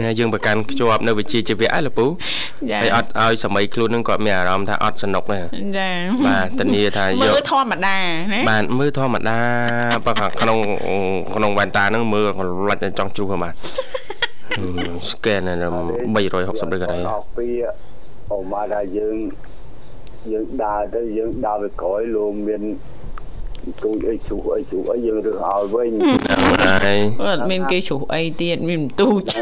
[0.02, 2.06] ណាយើងប្រកាន់ខ្ជាប់នៅវិជ្ជាជីវៈហ្នឹងលពូ
[2.70, 5.38] ចាហើយអត់ឲ្យសម័យខ្លួនហ្នឹងគាត់មានអារម្មណ៍ថាអត់សនុកទេ
[5.76, 5.88] ចា
[6.26, 7.96] បាទធានាថាយមើលកធម្មតាណា
[8.50, 9.38] បាទមើលធម្មតា
[10.06, 10.58] បើក្នុង
[11.34, 13.52] ក្នុងវ៉ែនតាហ្នឹងមើលកន្លាច់តែចង់ជ្រុះហ្នឹង
[14.54, 17.46] បាទ scan 360ដឺក្រេអស់ពី
[18.32, 19.16] អូម៉ាថាយើង
[20.32, 22.62] យើងដើរទៅយើងដើរទៅក្រោយលោកមាន
[23.82, 25.90] ទូចអីជ្រុះអីជ្រុះអីយើងរើសឲ្យវិញ
[26.84, 29.32] ហើយអត់មានគេជ្រុះអីទៀតមានបន្ទូច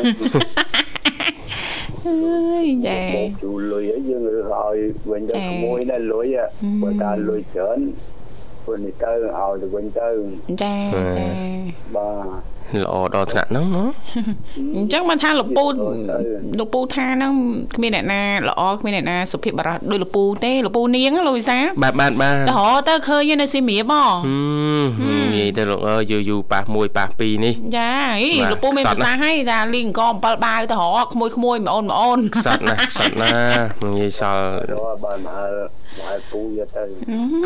[2.07, 4.77] អើយចាមកជូលុយអីយើងរើសឲ្យ
[5.11, 6.45] វិញទៅចា៎ក្មួយដែរលុយហ៎
[6.83, 7.81] បើតាលុយច្រើន
[8.65, 10.09] ព្រោះនេះទៅឲ្យទៅវិញទៅ
[10.63, 10.75] ចា
[11.17, 11.27] ចា
[11.97, 12.09] បា
[12.49, 12.52] ទ
[12.85, 13.85] ល្អដល់ថ្នាក់ហ្នឹងណា
[14.77, 15.65] អញ្ចឹងបានថាលោកពូ
[16.59, 17.33] លោកពូថាហ្នឹង
[17.77, 24.05] គ្មានអ្នកណាល្អគ្មានអ្នកណាសុភាពបរោះដូចលោកពូទេលោកពូនាងលោកវិសាបាទបាទបាទទៅរកទៅឃើញនៅសៀមរាបហ៎
[25.01, 27.91] ហឹមនិយាយទៅលោកអើយយូរយូរប៉ះមួយប៉ះពីរនេះចា
[28.23, 35.29] អីបាទលោកពូមានខ្សប្រត់ណាស់សាសន៍ឲ្យថាលីងអង្គអំ7បាវទៅរកក្មួយក្មួយៗម្អូនម្អូនខ្សត់ណាស់ខ្សត់ណាស់និយាយសល់ដល់បើម
[35.99, 36.85] ហើមហើពូយកទៅ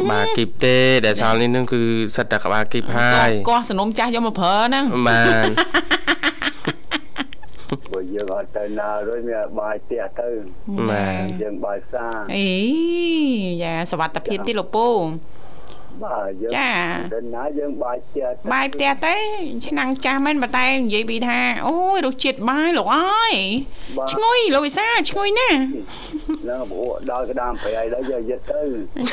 [0.01, 1.81] ក្បាលគីបទេដែលសល់នេះនឹងគឺ
[2.17, 5.49] សិតតែក្បាលគីបហើយកោះសនំចាស់យកមកប្រើហ្នឹងបាទ
[7.93, 10.29] បើយើងអត់ទៅណារួចមានបាយផ្ទះទៅ
[10.91, 12.49] បាទយើងបាយផ្សារអី
[13.63, 14.89] យ៉ាសវត្ថភាពទីលោកពូ
[16.05, 16.71] បាទយើងចា
[17.15, 19.15] ទៅណាយើងបាយផ្ទះទៅបាយផ្ទះទេ
[19.67, 23.35] ឆ្នាំងចាស់មែនប៉ុន្តែនិយាយពីថាអូយរសជាតិបាយលោកអើយ
[23.99, 25.59] បាទឈ្ងុយលោកវិសាឈ្ងុយណាស់
[26.43, 28.63] ហ្នឹងព្រោះដល់ក្តាមប្រៃដល់យើងយកទៅ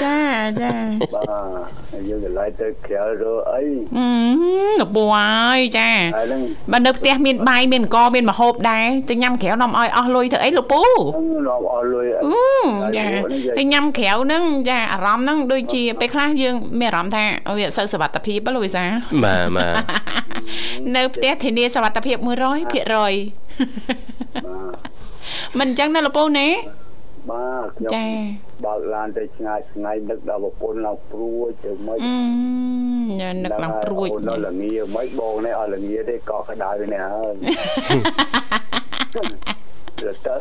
[0.03, 0.17] ចា
[0.61, 0.73] ចា
[1.15, 1.23] បា
[1.93, 3.63] ទយើងកន្លែងទៅក្រៅរកអី
[3.97, 4.07] អឺ
[4.79, 6.41] លោកពូអើយចាហើយហ្នឹង
[6.71, 12.35] បើនៅផ្ទះមានបាយមានអង្គមានម្ហូបដែរទៅញ៉ាំក្រៅនាំឲ្យអស់លុយទៅអីលោកពូហ្នឹងរកអស់លុយអឺ
[12.97, 13.05] ចា
[13.57, 17.23] ហើយញ៉ាំក្រៅហ្នឹងចាអារម្មណ៍ហ្នឹងដូចជាពេលខ្លះយើងមានអារម្មណ៍ថា
[17.57, 18.83] វាអត់សូវសុវត្ថិភាពហ៎លោកវិសា
[19.23, 19.75] បាទបាទ
[20.95, 22.27] នៅផ្ទះធានាសុវត្ថិភាព100%
[25.59, 26.47] មិនអញ្ចឹងណាលោកពូណា
[27.31, 28.05] បាទខ្ញុំចា
[28.65, 32.15] បើកឡានទៅឆ្ងាយឆ្ងាយនឹកដល់ប្រពន្ធឡើងព្រួយទៅមិនអឺ
[33.21, 37.33] ញ៉ាំនឹកឡើងព្រួចអូនដល់ល្ងាមិនបងនេះអត់ល្ងាទេកក់ក្ដៅនេះហើយ
[39.15, 40.35] ទៅទៅ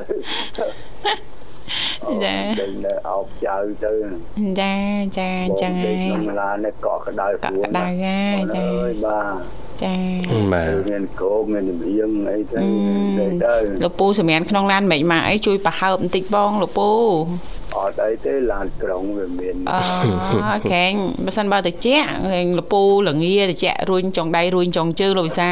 [2.24, 3.92] ចាទៅនៅអោបចៅទៅ
[4.60, 4.74] ចា
[5.18, 9.94] ចាអញ្ចឹងហើបងយក្នុងឡាននេះកក់ក្ដៅកក់ក្ដៅហើយចាអើយបាទចា
[10.52, 12.68] បាទមានគោមានលៀងអីទៅអឺ
[13.18, 16.90] ទៅទៅលោកពូសម្រានក្នុងឡានមិនមកអីជួយប្រហើបបន្តិចបងលោកពូ
[17.76, 20.92] អអត់អីទេឡានក្រុងវាមានអក្រែង
[21.24, 21.88] បើសិនបើតិច
[22.58, 25.50] លពូលងាតិចរួញចុងដៃរួញចុងជើងលោកវិសា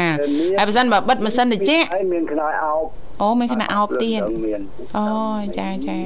[0.57, 4.61] ហើយបើសិនបើបិទម៉ាស៊ីនតិចហើយមានខ្នើយអោប អូមានខណៈអោបទៀតមាន
[4.97, 5.05] អូ
[5.57, 5.97] ចាចា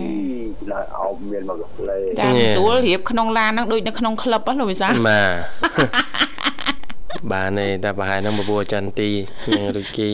[0.62, 5.32] ខ្នើយអោបមានមកកាផ្លេចាស្រួលរៀបក្នុងឡានហ្នឹងដូចនៅក្នុងក្លឹបហ្នឹងលោកវិសាបាទ
[7.32, 9.10] បានទេតែប្រហែលហ្នឹងបបួរចន្ទទី
[9.56, 10.10] និងរុគី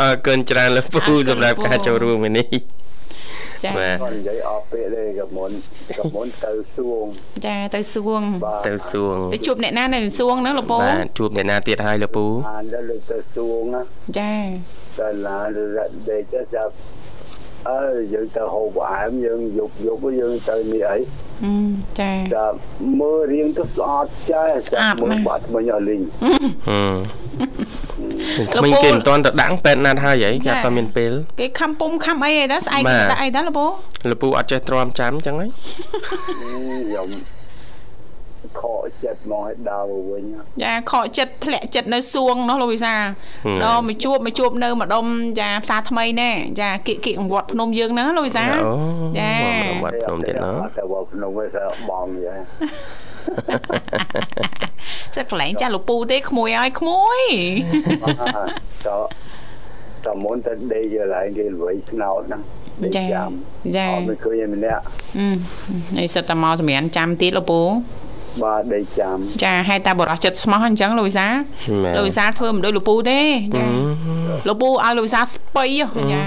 [0.00, 2.46] អរគុណច្រើនលោកពូសម្រាប់ការចូលរួមថ្ងៃនេះ
[3.64, 5.50] ចាបាទគាត់និយាយអស់ពេលទេក៏មុន
[5.98, 7.04] ក៏មុនទៅសួង
[7.46, 13.82] ចាទៅសួងបាទទៅសួងទៅជួបអ្នកណានៅសួងហ្នឹងលោកពូបាទជួបអ្នកណាទៀតហើយលោកពូអានទៅទៅសួងណា
[14.18, 14.34] ចា
[14.98, 16.72] តែឡានរត់ដេកទៅចាប់
[17.70, 20.98] អើយើងទៅហូបអាហារយើងយប់យប់យើងទៅនេះអី
[21.44, 21.54] អឺ
[22.00, 22.56] ចាចាប់
[23.00, 26.00] មើលរៀងទៅស្អាតចាស់ស្អាតមើលណាស់បាត់មិញអស់លីង
[26.68, 26.96] ហឹម
[28.54, 33.66] ក្មេងគេមិនទាន់ទៅដាក់ពេទ្យណាត់ហើយហីគេអត់មានពេលគេខំពុំខំអីឯតាស្អែកបាទដាក់អីតាលោកពូ
[34.10, 37.08] លោកពូអត់ចេះទ្រាំចាំអញ្ចឹងហីខ្ញុំ
[38.60, 40.22] ខកចិត្តមកឲ្យដើរទៅវិញ
[40.64, 42.94] ចាខកចិត្តធ្លាក់ចិត្តនៅសួងនោះលោកវិសា
[43.64, 45.04] ដល់មកជួបមកជួបនៅម្ដុំ
[45.40, 48.56] ចាផ្សារថ្មីណែចាគៀកគៀកវត្តភ្នំយើងហ្នឹងលោកវិសាអូ
[49.18, 49.32] ចា
[49.84, 52.40] វត្តភ្នំទៀតណោះតែវត្តភ្នំវិញសើបងយ៉ាង
[55.14, 57.20] សិតកន្លែងចាស់លោកពូទេក្មួយឲ្យក្មួយ
[58.86, 58.88] ត
[60.04, 62.42] តមុនទៅដេកយកឡើងគេល្វីស្នោតហ្នឹង
[62.82, 63.30] ដេកចាចាំ
[63.76, 64.82] ចាអត់មិនឃើញឯម្នាក់
[65.18, 65.26] អឺ
[65.98, 67.60] នេះសិតតែមកសម្រានចាំទៀតលោកពូ
[68.42, 71.26] បាទដេកចាំចាហេតុតែបរោះចិត្តស្មោះអញ្ចឹងលោកវិសា
[71.82, 73.20] មែនលោកវិសាធ្វើមិនដូចលោកពូទេ
[73.56, 73.66] ចា
[74.48, 76.22] លោកពូឲ្យលោកវិសាស្ពៃហ៎ចា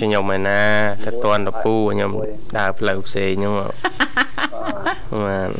[0.00, 0.60] ខ្ញុំឯណា
[1.04, 2.10] ទៅតន់លពូខ្ញុំ
[2.58, 3.70] ដើរផ្លូវផ្សេងហ្នឹងមក
[5.24, 5.50] បាទ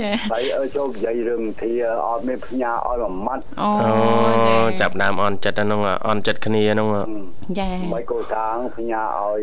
[0.00, 1.70] ចាហើយអើចូលនិយាយរឿងធា
[2.06, 6.88] អត់មានផ្ញើឲ្យមួយម៉ាត់អូអូចាប់ដើមអន់ចិត្តហ្នឹងអន់ចិត្តគ្នាហ្នឹង
[7.58, 9.40] ចាមិយកូតាងផ្ញើឲ្យ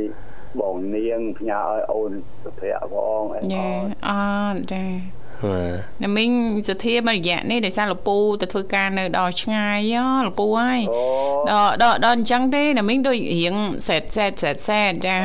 [0.59, 2.11] បងនាងផ្ញើឲ្យអូន
[2.43, 4.11] សុភ័ក្រផងអីអចាត់អ
[4.53, 4.83] ត់ចា
[5.43, 6.31] បាទណាមីង
[6.69, 10.81] សធាមករយៈនេះដោយសារលពូទៅធ្វើការនៅដល់ឆ្ងាយហ៎លពូហើយ
[11.51, 13.55] អូដល់ដល់ដល់អញ្ចឹងទេណាមីងដូចរៀង
[13.87, 15.15] សែតសែតសែតសែតចា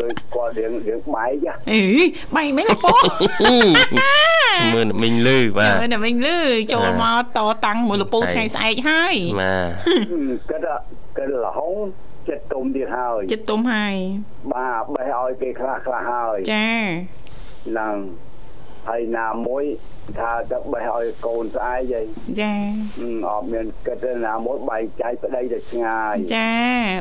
[0.00, 1.80] ដូចគាត់រៀងរៀងបែកអី
[2.36, 2.94] បៃមិនលពូ
[4.74, 6.38] មើលមីងលឺបាទមើលណាមីងលឺ
[6.72, 10.76] ចូលមកតតាំងមួយលពូថ្ងៃស្អែកហើយបាទគិតថា
[11.16, 11.72] គិតលហុង
[12.28, 13.94] ចិត្តទុំទៀតហើយចិត្តទុំហើយ
[14.52, 16.68] បាទបេះឲ្យគេខ្លះខ្លះហើយចា
[17.66, 17.96] ហ្នឹង
[18.88, 19.64] ហើយណាមួយ
[20.18, 22.02] ថាទៅបេះឲ្យកូនស្អែកអី
[22.40, 22.54] ចា
[23.00, 26.50] អឺអត់មានគិតទេណាមួយបែកចែកប្តីទៅឆ្ងាយចា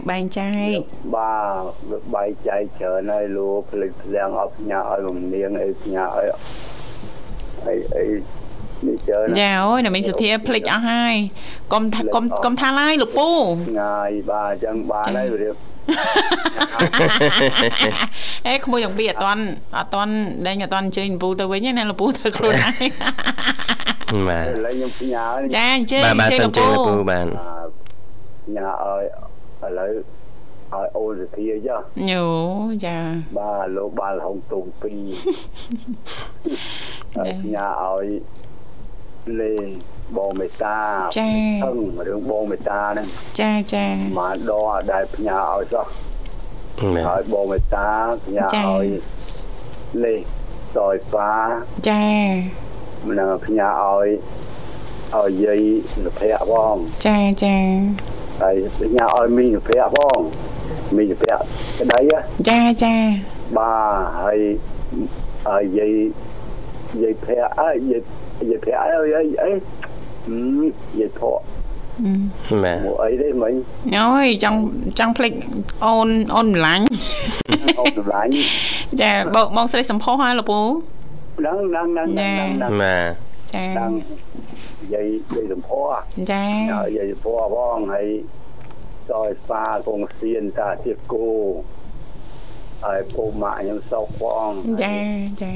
[0.10, 0.78] បែងចែក
[1.15, 6.28] បាទវាបែកចែកច្រើនហើយលូផ្លេចផ្លាំងអត់ផ្ញើឲ្យរំនាងអីផ្ញើឲ្យ
[7.67, 8.06] អីអី
[8.88, 11.15] នេះច្រើនណាស់ចាអូយណាមីងសធាភ្លេចអស់ហើយ
[11.73, 13.30] កុំថាកុំកុំថាឡើយលពូ
[13.67, 15.56] ឆ្ងាយបាទអញ្ចឹងបានហើយរៀប
[18.47, 19.43] អេក្មួយទាំងពីរអត់តន់
[19.77, 20.13] អត់តន់
[20.48, 22.69] ដេញអត់តន់អញ្ជើញលពូទៅវិញទេណាលពូទៅខ្លួនឯ
[24.17, 25.25] ងបាទឥឡូវខ្ញុំផ្ញើ
[25.56, 27.25] ចាអញ្ជើញបាទអបាទញ្ជើញសិនលជើពូងលពូបាទ
[28.46, 29.04] ផ្ញើឲ្យ
[29.65, 29.92] ឥឡូវ
[30.73, 31.79] ឲ្យអូនសធាចុះ
[32.10, 32.23] ញូ
[32.85, 32.98] ចា
[33.38, 35.10] បាទលោកបាលហុងទុំពីរ
[37.17, 38.06] ហើយផ្ញើឲ្យ
[39.40, 39.54] លេ
[40.15, 40.79] បងមេតា
[41.17, 41.29] ចា
[41.63, 41.77] ហឹង
[42.08, 43.08] រឿងបងមេតាហ្នឹង
[43.39, 43.85] ចាចា
[44.19, 45.85] មកដងឲ្យដែលផ្ញើឲ្យចុះ
[46.95, 47.89] បាទហើយបងមេតា
[48.25, 48.87] ផ្ញើចា៎ឲ្យ
[50.03, 50.15] លេ
[50.75, 51.31] សយប៉ា
[51.89, 52.05] ចា
[53.19, 54.08] នឹងផ្ញើឲ្យ
[55.15, 55.62] ឲ្យយាយ
[56.05, 57.58] សុភ័ក្រផងចាចា
[58.41, 60.19] ហើយផ្ញើឲ្យមីងសុភ័ក្រផង
[60.95, 61.37] មីងសុភ័ក្រ
[61.79, 62.95] ក្តីហ៎ចាចា
[63.58, 64.39] បាទហើយ
[65.47, 65.93] ហើយយាយ
[67.01, 68.01] យាយភ័ក្រអើយយាយ
[68.49, 69.87] យាយភ័ក្រអើយអីអីហឹម
[71.00, 73.54] យាយភ័ក្របាទមកអីទេមិញ
[73.96, 74.60] អូយចង់
[75.00, 75.34] ចង់ភ្លេច
[75.86, 76.86] អូនអូនម្លាញ់
[77.80, 78.32] អូនសម្លាញ់
[79.02, 80.60] ចាបងបងស្រីសំផុសហើយលពូ
[81.46, 83.12] ដឹងដឹងដឹងដឹងដឹងបាទ
[83.56, 83.92] ចាដឹង
[84.94, 85.90] យាយយាយសំភ័រ
[86.32, 88.08] ចាហើយយាយសំភ័រផងហើយ
[89.12, 91.28] តយស្វាកងសៀនតាជាគោ
[92.86, 94.50] ហើយពូម៉ាក់ខ្ញុំសោកផង
[94.84, 94.96] ចា
[95.44, 95.54] ចា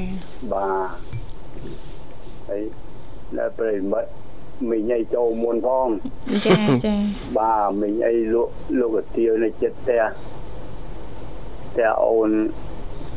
[0.54, 0.90] បាទ
[2.48, 2.62] ហើយ
[3.38, 4.10] នៅប្រិមិត្ត
[4.70, 5.88] មីងឲ្យចូលមុនផង
[6.46, 6.96] ចាចា
[7.38, 8.50] បាទមីងអីលោក
[8.80, 10.04] លោកកាទៀវនៅចិត្តផ្ទះ
[11.72, 12.30] ផ្ទះអូន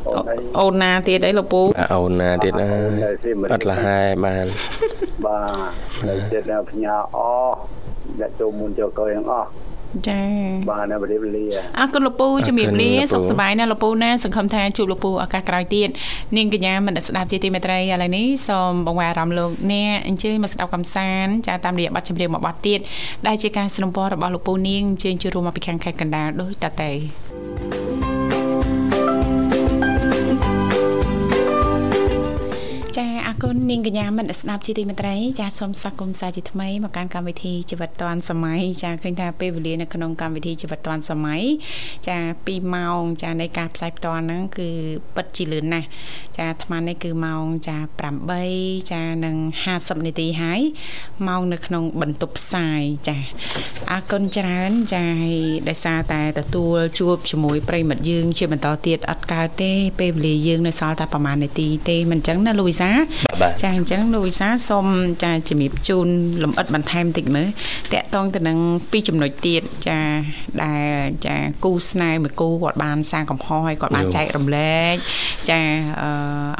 [0.07, 4.45] អូនអីអូនណាទៀតអីលពូបាទអូនណាទៀតណាអូននៅសៀមរាបអត់លះហើយបាន
[5.25, 7.55] បាទនៅចិត្តនៅផ្ញើអស់
[8.19, 9.49] អ្នកចូលមុនចូលក្រោយទាំងអស់
[10.08, 10.22] ចា
[10.70, 11.44] បាទនៅប្រទេសលា
[11.78, 15.88] អរគុណលោកពូជំរាបលា អរគុណលោកពូ សុខសប្បាយណាស់លោកពូណាសង្ឃឹមថាជួបលោកពូឱកាសក្រោយទៀត
[16.36, 22.78] នាងកញ្ញាមនស្សស្ដាប់ជាទីមេត្រីឥឡូវនេះសូមបង្វែរអារម្មណ៍លោកអ្នកអញ្ជើញមកស្ដាប់កំសាន្តចាតាមរយៈបទចម្រៀងមួយបទទៀត
[23.26, 28.13] ដែលជាការสนับสนุนរបស់លោកពូនាងអញ្ជើញជួយរួមមកពីខាងខេត្តកណ្ដាលដូចតទៅចាអ
[33.45, 41.41] គុណនាងកញ្ញាមនស្សស្ដាប់ជាទីមេត្រីចាសូមស្វាគមន៍សាជាថ្មីមកកាន់កម្មវិធីជីវិតឌွန်សម័យចាឃើញថាពេលវេលានៅក្នុងកម្មវិធីជីវិតឌွန်សម័យ
[42.07, 44.69] ចា2ម៉ោងចានៃការផ្សាយផ្ទាល់ហ្នឹងគឺ
[45.15, 45.87] ពិតជាលឿនណាស់
[46.37, 47.77] ចាអាត្មានេះគឺម៉ោងចា
[48.33, 49.35] 8ចានឹង
[49.73, 50.61] 50នាទីហើយ
[51.27, 53.17] ម៉ោងនៅក្នុងបន្ទប់ផ្សាយចា
[53.91, 55.39] អរគុណច្រើនចាហើយ
[55.69, 62.91] ដោយសារតែទទួលជួបជាមួយប្រិមិត្តយើងជាបន្តទៀតអត់កើតទេពេលវេលាយើងនៅសល់តែប្រហែលនាទីទេមិនអញ្ចឹងណាលូវីសា
[63.25, 64.85] បាទចាអញ្ចឹងលោកវិសាសូម
[65.23, 66.07] ចាជំរាបជូន
[66.43, 67.47] លម្អិតបន្ថែមតិចមើល
[67.93, 68.57] តកតងទៅនឹង
[68.91, 69.99] ពីរចំណុចទៀតចា
[70.63, 74.95] ដែលចាគូស្នេហ៍មួយគូគាត់បានសាងកំហុសហើយគាត់បានចែករំលែក
[75.49, 75.59] ចា
[76.01, 76.09] អឺ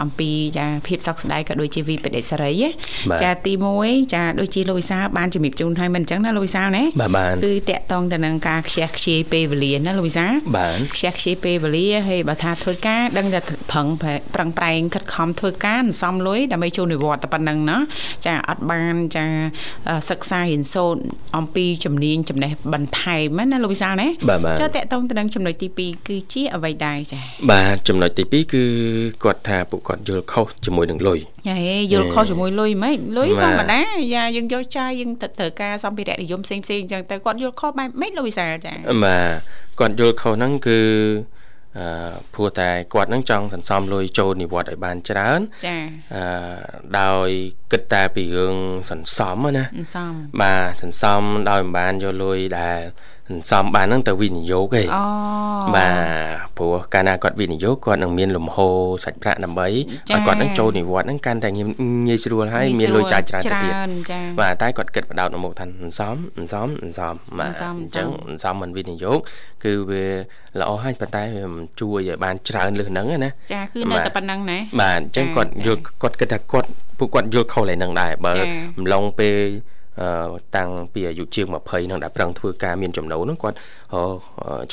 [0.02, 2.70] អំពីចាភាពសោកស្ដាយក៏ដូចជាវិបត្តិសេរីណា
[3.10, 10.26] បាទចាទី1ចាដូចជាលោកវិសាបានជំរាបជូនហើយមិនអញ្ចឹងណាលោកវិសាណាបាទបានគឺតកតងទៅនឹងការខ្ជះខ្ជាយពេលវេលាណាលោកវិសា
[10.58, 13.39] បានខ្ជះខ្ជាយពេលវេលាហើយបើថាធ្វើការដឹងតែ
[13.72, 13.88] ប្រឹង
[14.36, 17.78] ប្រឹងប្រែងខិតខំធ្វើការសន្សំលុយដើម្បីចូលនិវត្តន៍តែប៉ុណ្្នឹងណា
[18.26, 19.26] ចាអត់បានចា
[19.89, 21.02] អឺសិក្សារៀនសូត្រ
[21.38, 27.21] អំពីជំនាញចំណេះបន្ថែមណាលោកវិសាលណាបាទបាទចាតកតងទៅនឹងចំណុចទី2គឺជាអ្វីដែរចា
[27.51, 28.63] បាទចំណុចទី2គឺ
[29.23, 33.81] គាត់ថាពួកគាត់យល់ខុសជាមួយនឹងលុយហេយល់ខុសជាមួយលុយហ្មងលុយបាទធម្មតា
[34.13, 38.73] យ៉ាយើងយកចាយយើងទៅត្រូវការសម្ភារៈនិយមផ្សេងផ្សេងអញ្ចឹងទៅគាត់យល់ខុសបែបម៉េចលោកវិសាលចា
[39.05, 39.29] បាទ
[39.79, 40.79] គាត់យល់ខុសហ្នឹងគឺ
[41.80, 41.88] អឺ
[42.34, 45.78] ព្រោះតែគាត់ហ្នឹងចង់សន្សំលុយចូលនិវត្តន៍ឲ្យបានច្រើនចា
[46.15, 46.23] អឺ
[46.99, 47.28] ដោយ
[47.71, 48.57] គិតតែពីរឿង
[48.89, 50.11] សន្សំហ្នឹងណាអន្សំ
[50.41, 52.80] បាទសន្សំដោយមិនបានយកលុយដែល
[53.30, 55.03] សន្សំបានហ្នឹងទៅវិនិយោគឯងអូ
[55.76, 59.67] បាទព្រោះកាលណាគាត់វិនិយោគគាត់នឹងមានលំហូរសាច់ប្រាក់ដើម្បី
[60.09, 61.67] ចា៎ឲ្យគាត់នឹងចូលនិវត្តន៍ហ្នឹងកាន់តែងាយ
[62.07, 69.19] ងាយស្រួលហើយមានលុយចាយច្រើនទៅទៀតច្រើនចាបាទតែគាត់គិតបដោតនៅមុខថាអន្សំអន្សំអន្សំបាទអន្សំអញ្ចឹងអន្សំមិនវិនិយោគ
[69.63, 70.05] គឺវា
[70.59, 76.69] ល្អហើយប៉ុន្តែវាមិនជួយឲ្យបានច្រើនលើសហ្នឹងណាចាគឺនៅតែប៉ុណ្្នឹងណាបាទអញ្ចឹងចា៎គាត់យល់គាត់គិតថាគាត់
[76.99, 78.47] ពួកគាត់យល់ខុសឡើងហ្នឹងដែរបើចា៎
[78.82, 79.74] ម្លងពេលអឺ
[80.58, 83.58] តាំងពីអាយុជាង20ហ្នឹងដែលប្រឹងធ្វើការមានចំណូលហ្នឹងគាត់
[83.93, 84.02] អឺ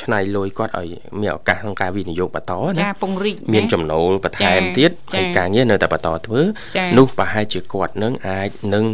[0.01, 0.87] ឆ្នៃលុយគាត់ឲ្យ
[1.21, 6.41] មានឱកាសក្នុងការវិនិយោគបន្តណាចាពង្រីកមានណាចំណូលបន្ថែមចា៎ទៀតចា៎ហើយការងារនៅតែបន្តធ្វើ
[6.77, 8.85] ចា៎នោះប្រហែលជាគាត់នឹងអាចនឹង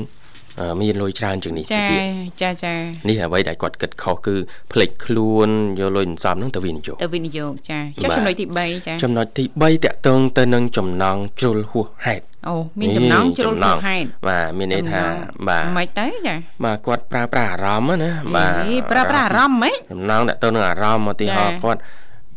[0.59, 2.01] អឺមានលុយច្រើនជាងនេះទៅចាទៀត
[2.41, 2.73] ចាចា
[3.07, 4.35] នេះអ្វីដែលគាត់គិតខុសគឺ
[4.71, 5.47] ផ្លេចខ្លួន
[5.79, 15.01] យកលុយសន្សំហ្នឹងទៅវិនិយោគទៅវិនិយោគចាចុះបាទចំណុចទី3ចាចំណុចទី3តកតងទៅនឹងចំណងជ្រុលហួសហេតុ អូមានចំណងជ្រុលចំណហួងសហេតុបាទមានន័យថា
[15.49, 16.35] បាទមិនទៅចា
[16.65, 21.81] បាទគាត់ប្រើប្រាស់អារម្មណ៍ណាបាទអីប្រើប្រាស់អារម្មណ៍ហ្មងចំណងតកតងនឹងអារម្មណ៍ឧទាហរណ៍ចា៎គាត់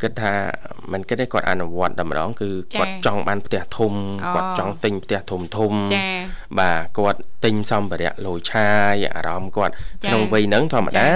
[0.02, 0.34] គិតថា
[0.92, 3.92] មិនគិតទេគាត់អនុវត្តតែម្ដងគឺចា៎គាត់ចង់បានផ្ទះធំ
[4.24, 6.06] អូគាត់ចង់ទិញផ្ទះធំធំចា
[6.60, 9.72] បាទគាត់ទិញសម្ភារៈលោឆាយអារម្មណ៍គាត់
[10.04, 11.08] ចា៎ក្នុងវ័យហ្នឹងធម្មតា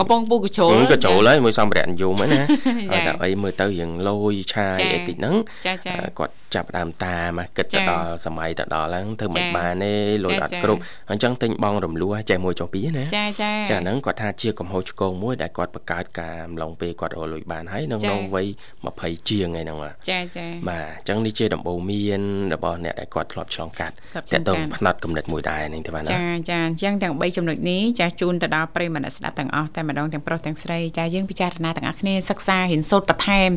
[0.00, 2.46] កំពុងពូកញ្ជ្រោលហឹមក៏ចូលហើយមួយសម្ភារៈនិយមហ្នឹងណាចា៎
[2.92, 5.34] ហើយតែអីមើលទៅរៀងលោយឆាយចា៎អីតិចហ្នឹង
[5.66, 9.92] ចាចាអឺគាត់ចាប់ផ្ដើមតាមមកគិតទៅចា៎ដល់សម័យទៅដល់ហ្នឹងធ្វើមិនចា៎បានទេ
[10.24, 18.46] លុយចា៎អត់ចា៎គ្រប់អញ្ចឹងទិញបងរំលោះចេះមួយចុះពីរណាចាចាចាហ្នឹងគាត់ថាជាកំហុសឆ្គងមួយដែលគាត់បង្កើតការអំឡុងពេលគាត់រកលុយបានហើយនៅចា៎ក្នុងវ័យ
[18.88, 22.20] 20ជាងឯហ្នឹងបាទចាចាបាទអញ្ចឹងនេះជាដំបូន្មាន
[22.54, 33.50] របស់អ្នកដែលគាត់ធ្លាប់ឆ្លងកាត់ធ្លាប់ឆ្លតែងតកាងត់ផ្នែកកំណត់មួយដែរនេះទេបាទណាចាចាអញ្ចឹងទាំង3ចំណុចនេះចាជូនទៅដល់ប្រិយមិត្តអ្នកស្ដាប់ទាំងអស់តែម្ដងទាំងប្រុសទាំងស្រីចាយើងពិចារណាទាំងអស់គ្នាសិក្សារៀនសូត្របន្ថែម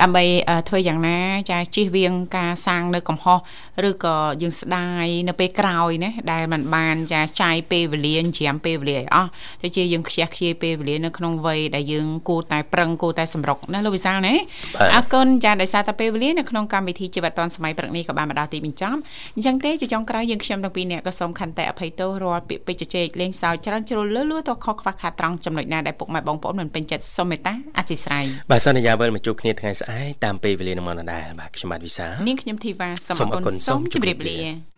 [0.00, 1.18] ដើម្បីអឺធ្វើយ៉ាងណា
[1.50, 3.38] ចាជៀសវាងការសាងនៅកំហុស
[3.88, 9.30] ឬក៏យើងស្ដាយនៅពេលក្រោយណាដែលมันបានចាចាយពេលវេលាច្រាមពេលវេលាឲ្យអស់
[9.62, 14.34] ទៅជាយើងខ្ជះខ្ជាយពេលវេលានៅក្នុងវ័យដែលយើងគួរតែប្រឹងគួរតែសម្រុកណាលោកវិសាលណា
[14.74, 18.98] បាទអរគុណចាដោយសារតែពេលវេលានៅក្នុងកម្មវិធីជីវិតឌុនសម័យព្រឹកនេះក៏បានមកដល់ទីបញ្ចប់
[19.36, 34.70] អញ្ចឹងទេជាចុងក្រោយយើងខ្ញុំទាំងពីរនាក់ក៏សូមខន្តីអភ័យទោសរាល់ពាក្យពេចន៍ជជែកលេងសើចច្រើនជ្រុលលឺលួតខុសខ្វះខាតត្រង់ចំណុចណាដែលពុកម៉ែបងប្អូនមិនពេញចិត្តសូមមេត្តាអធិស្ឋានបាទសន្យាវិលមកជួបគ្នាថ្ងៃស្អែកតាមពេលវេលានឹងមកដដែលបាទខ្ញុំបាទវិសាលនាងខ្ញុំធីវ៉ាសូមសូអមរអរគុគុណណសូមសូមជម្រាបជម្រាបលាលា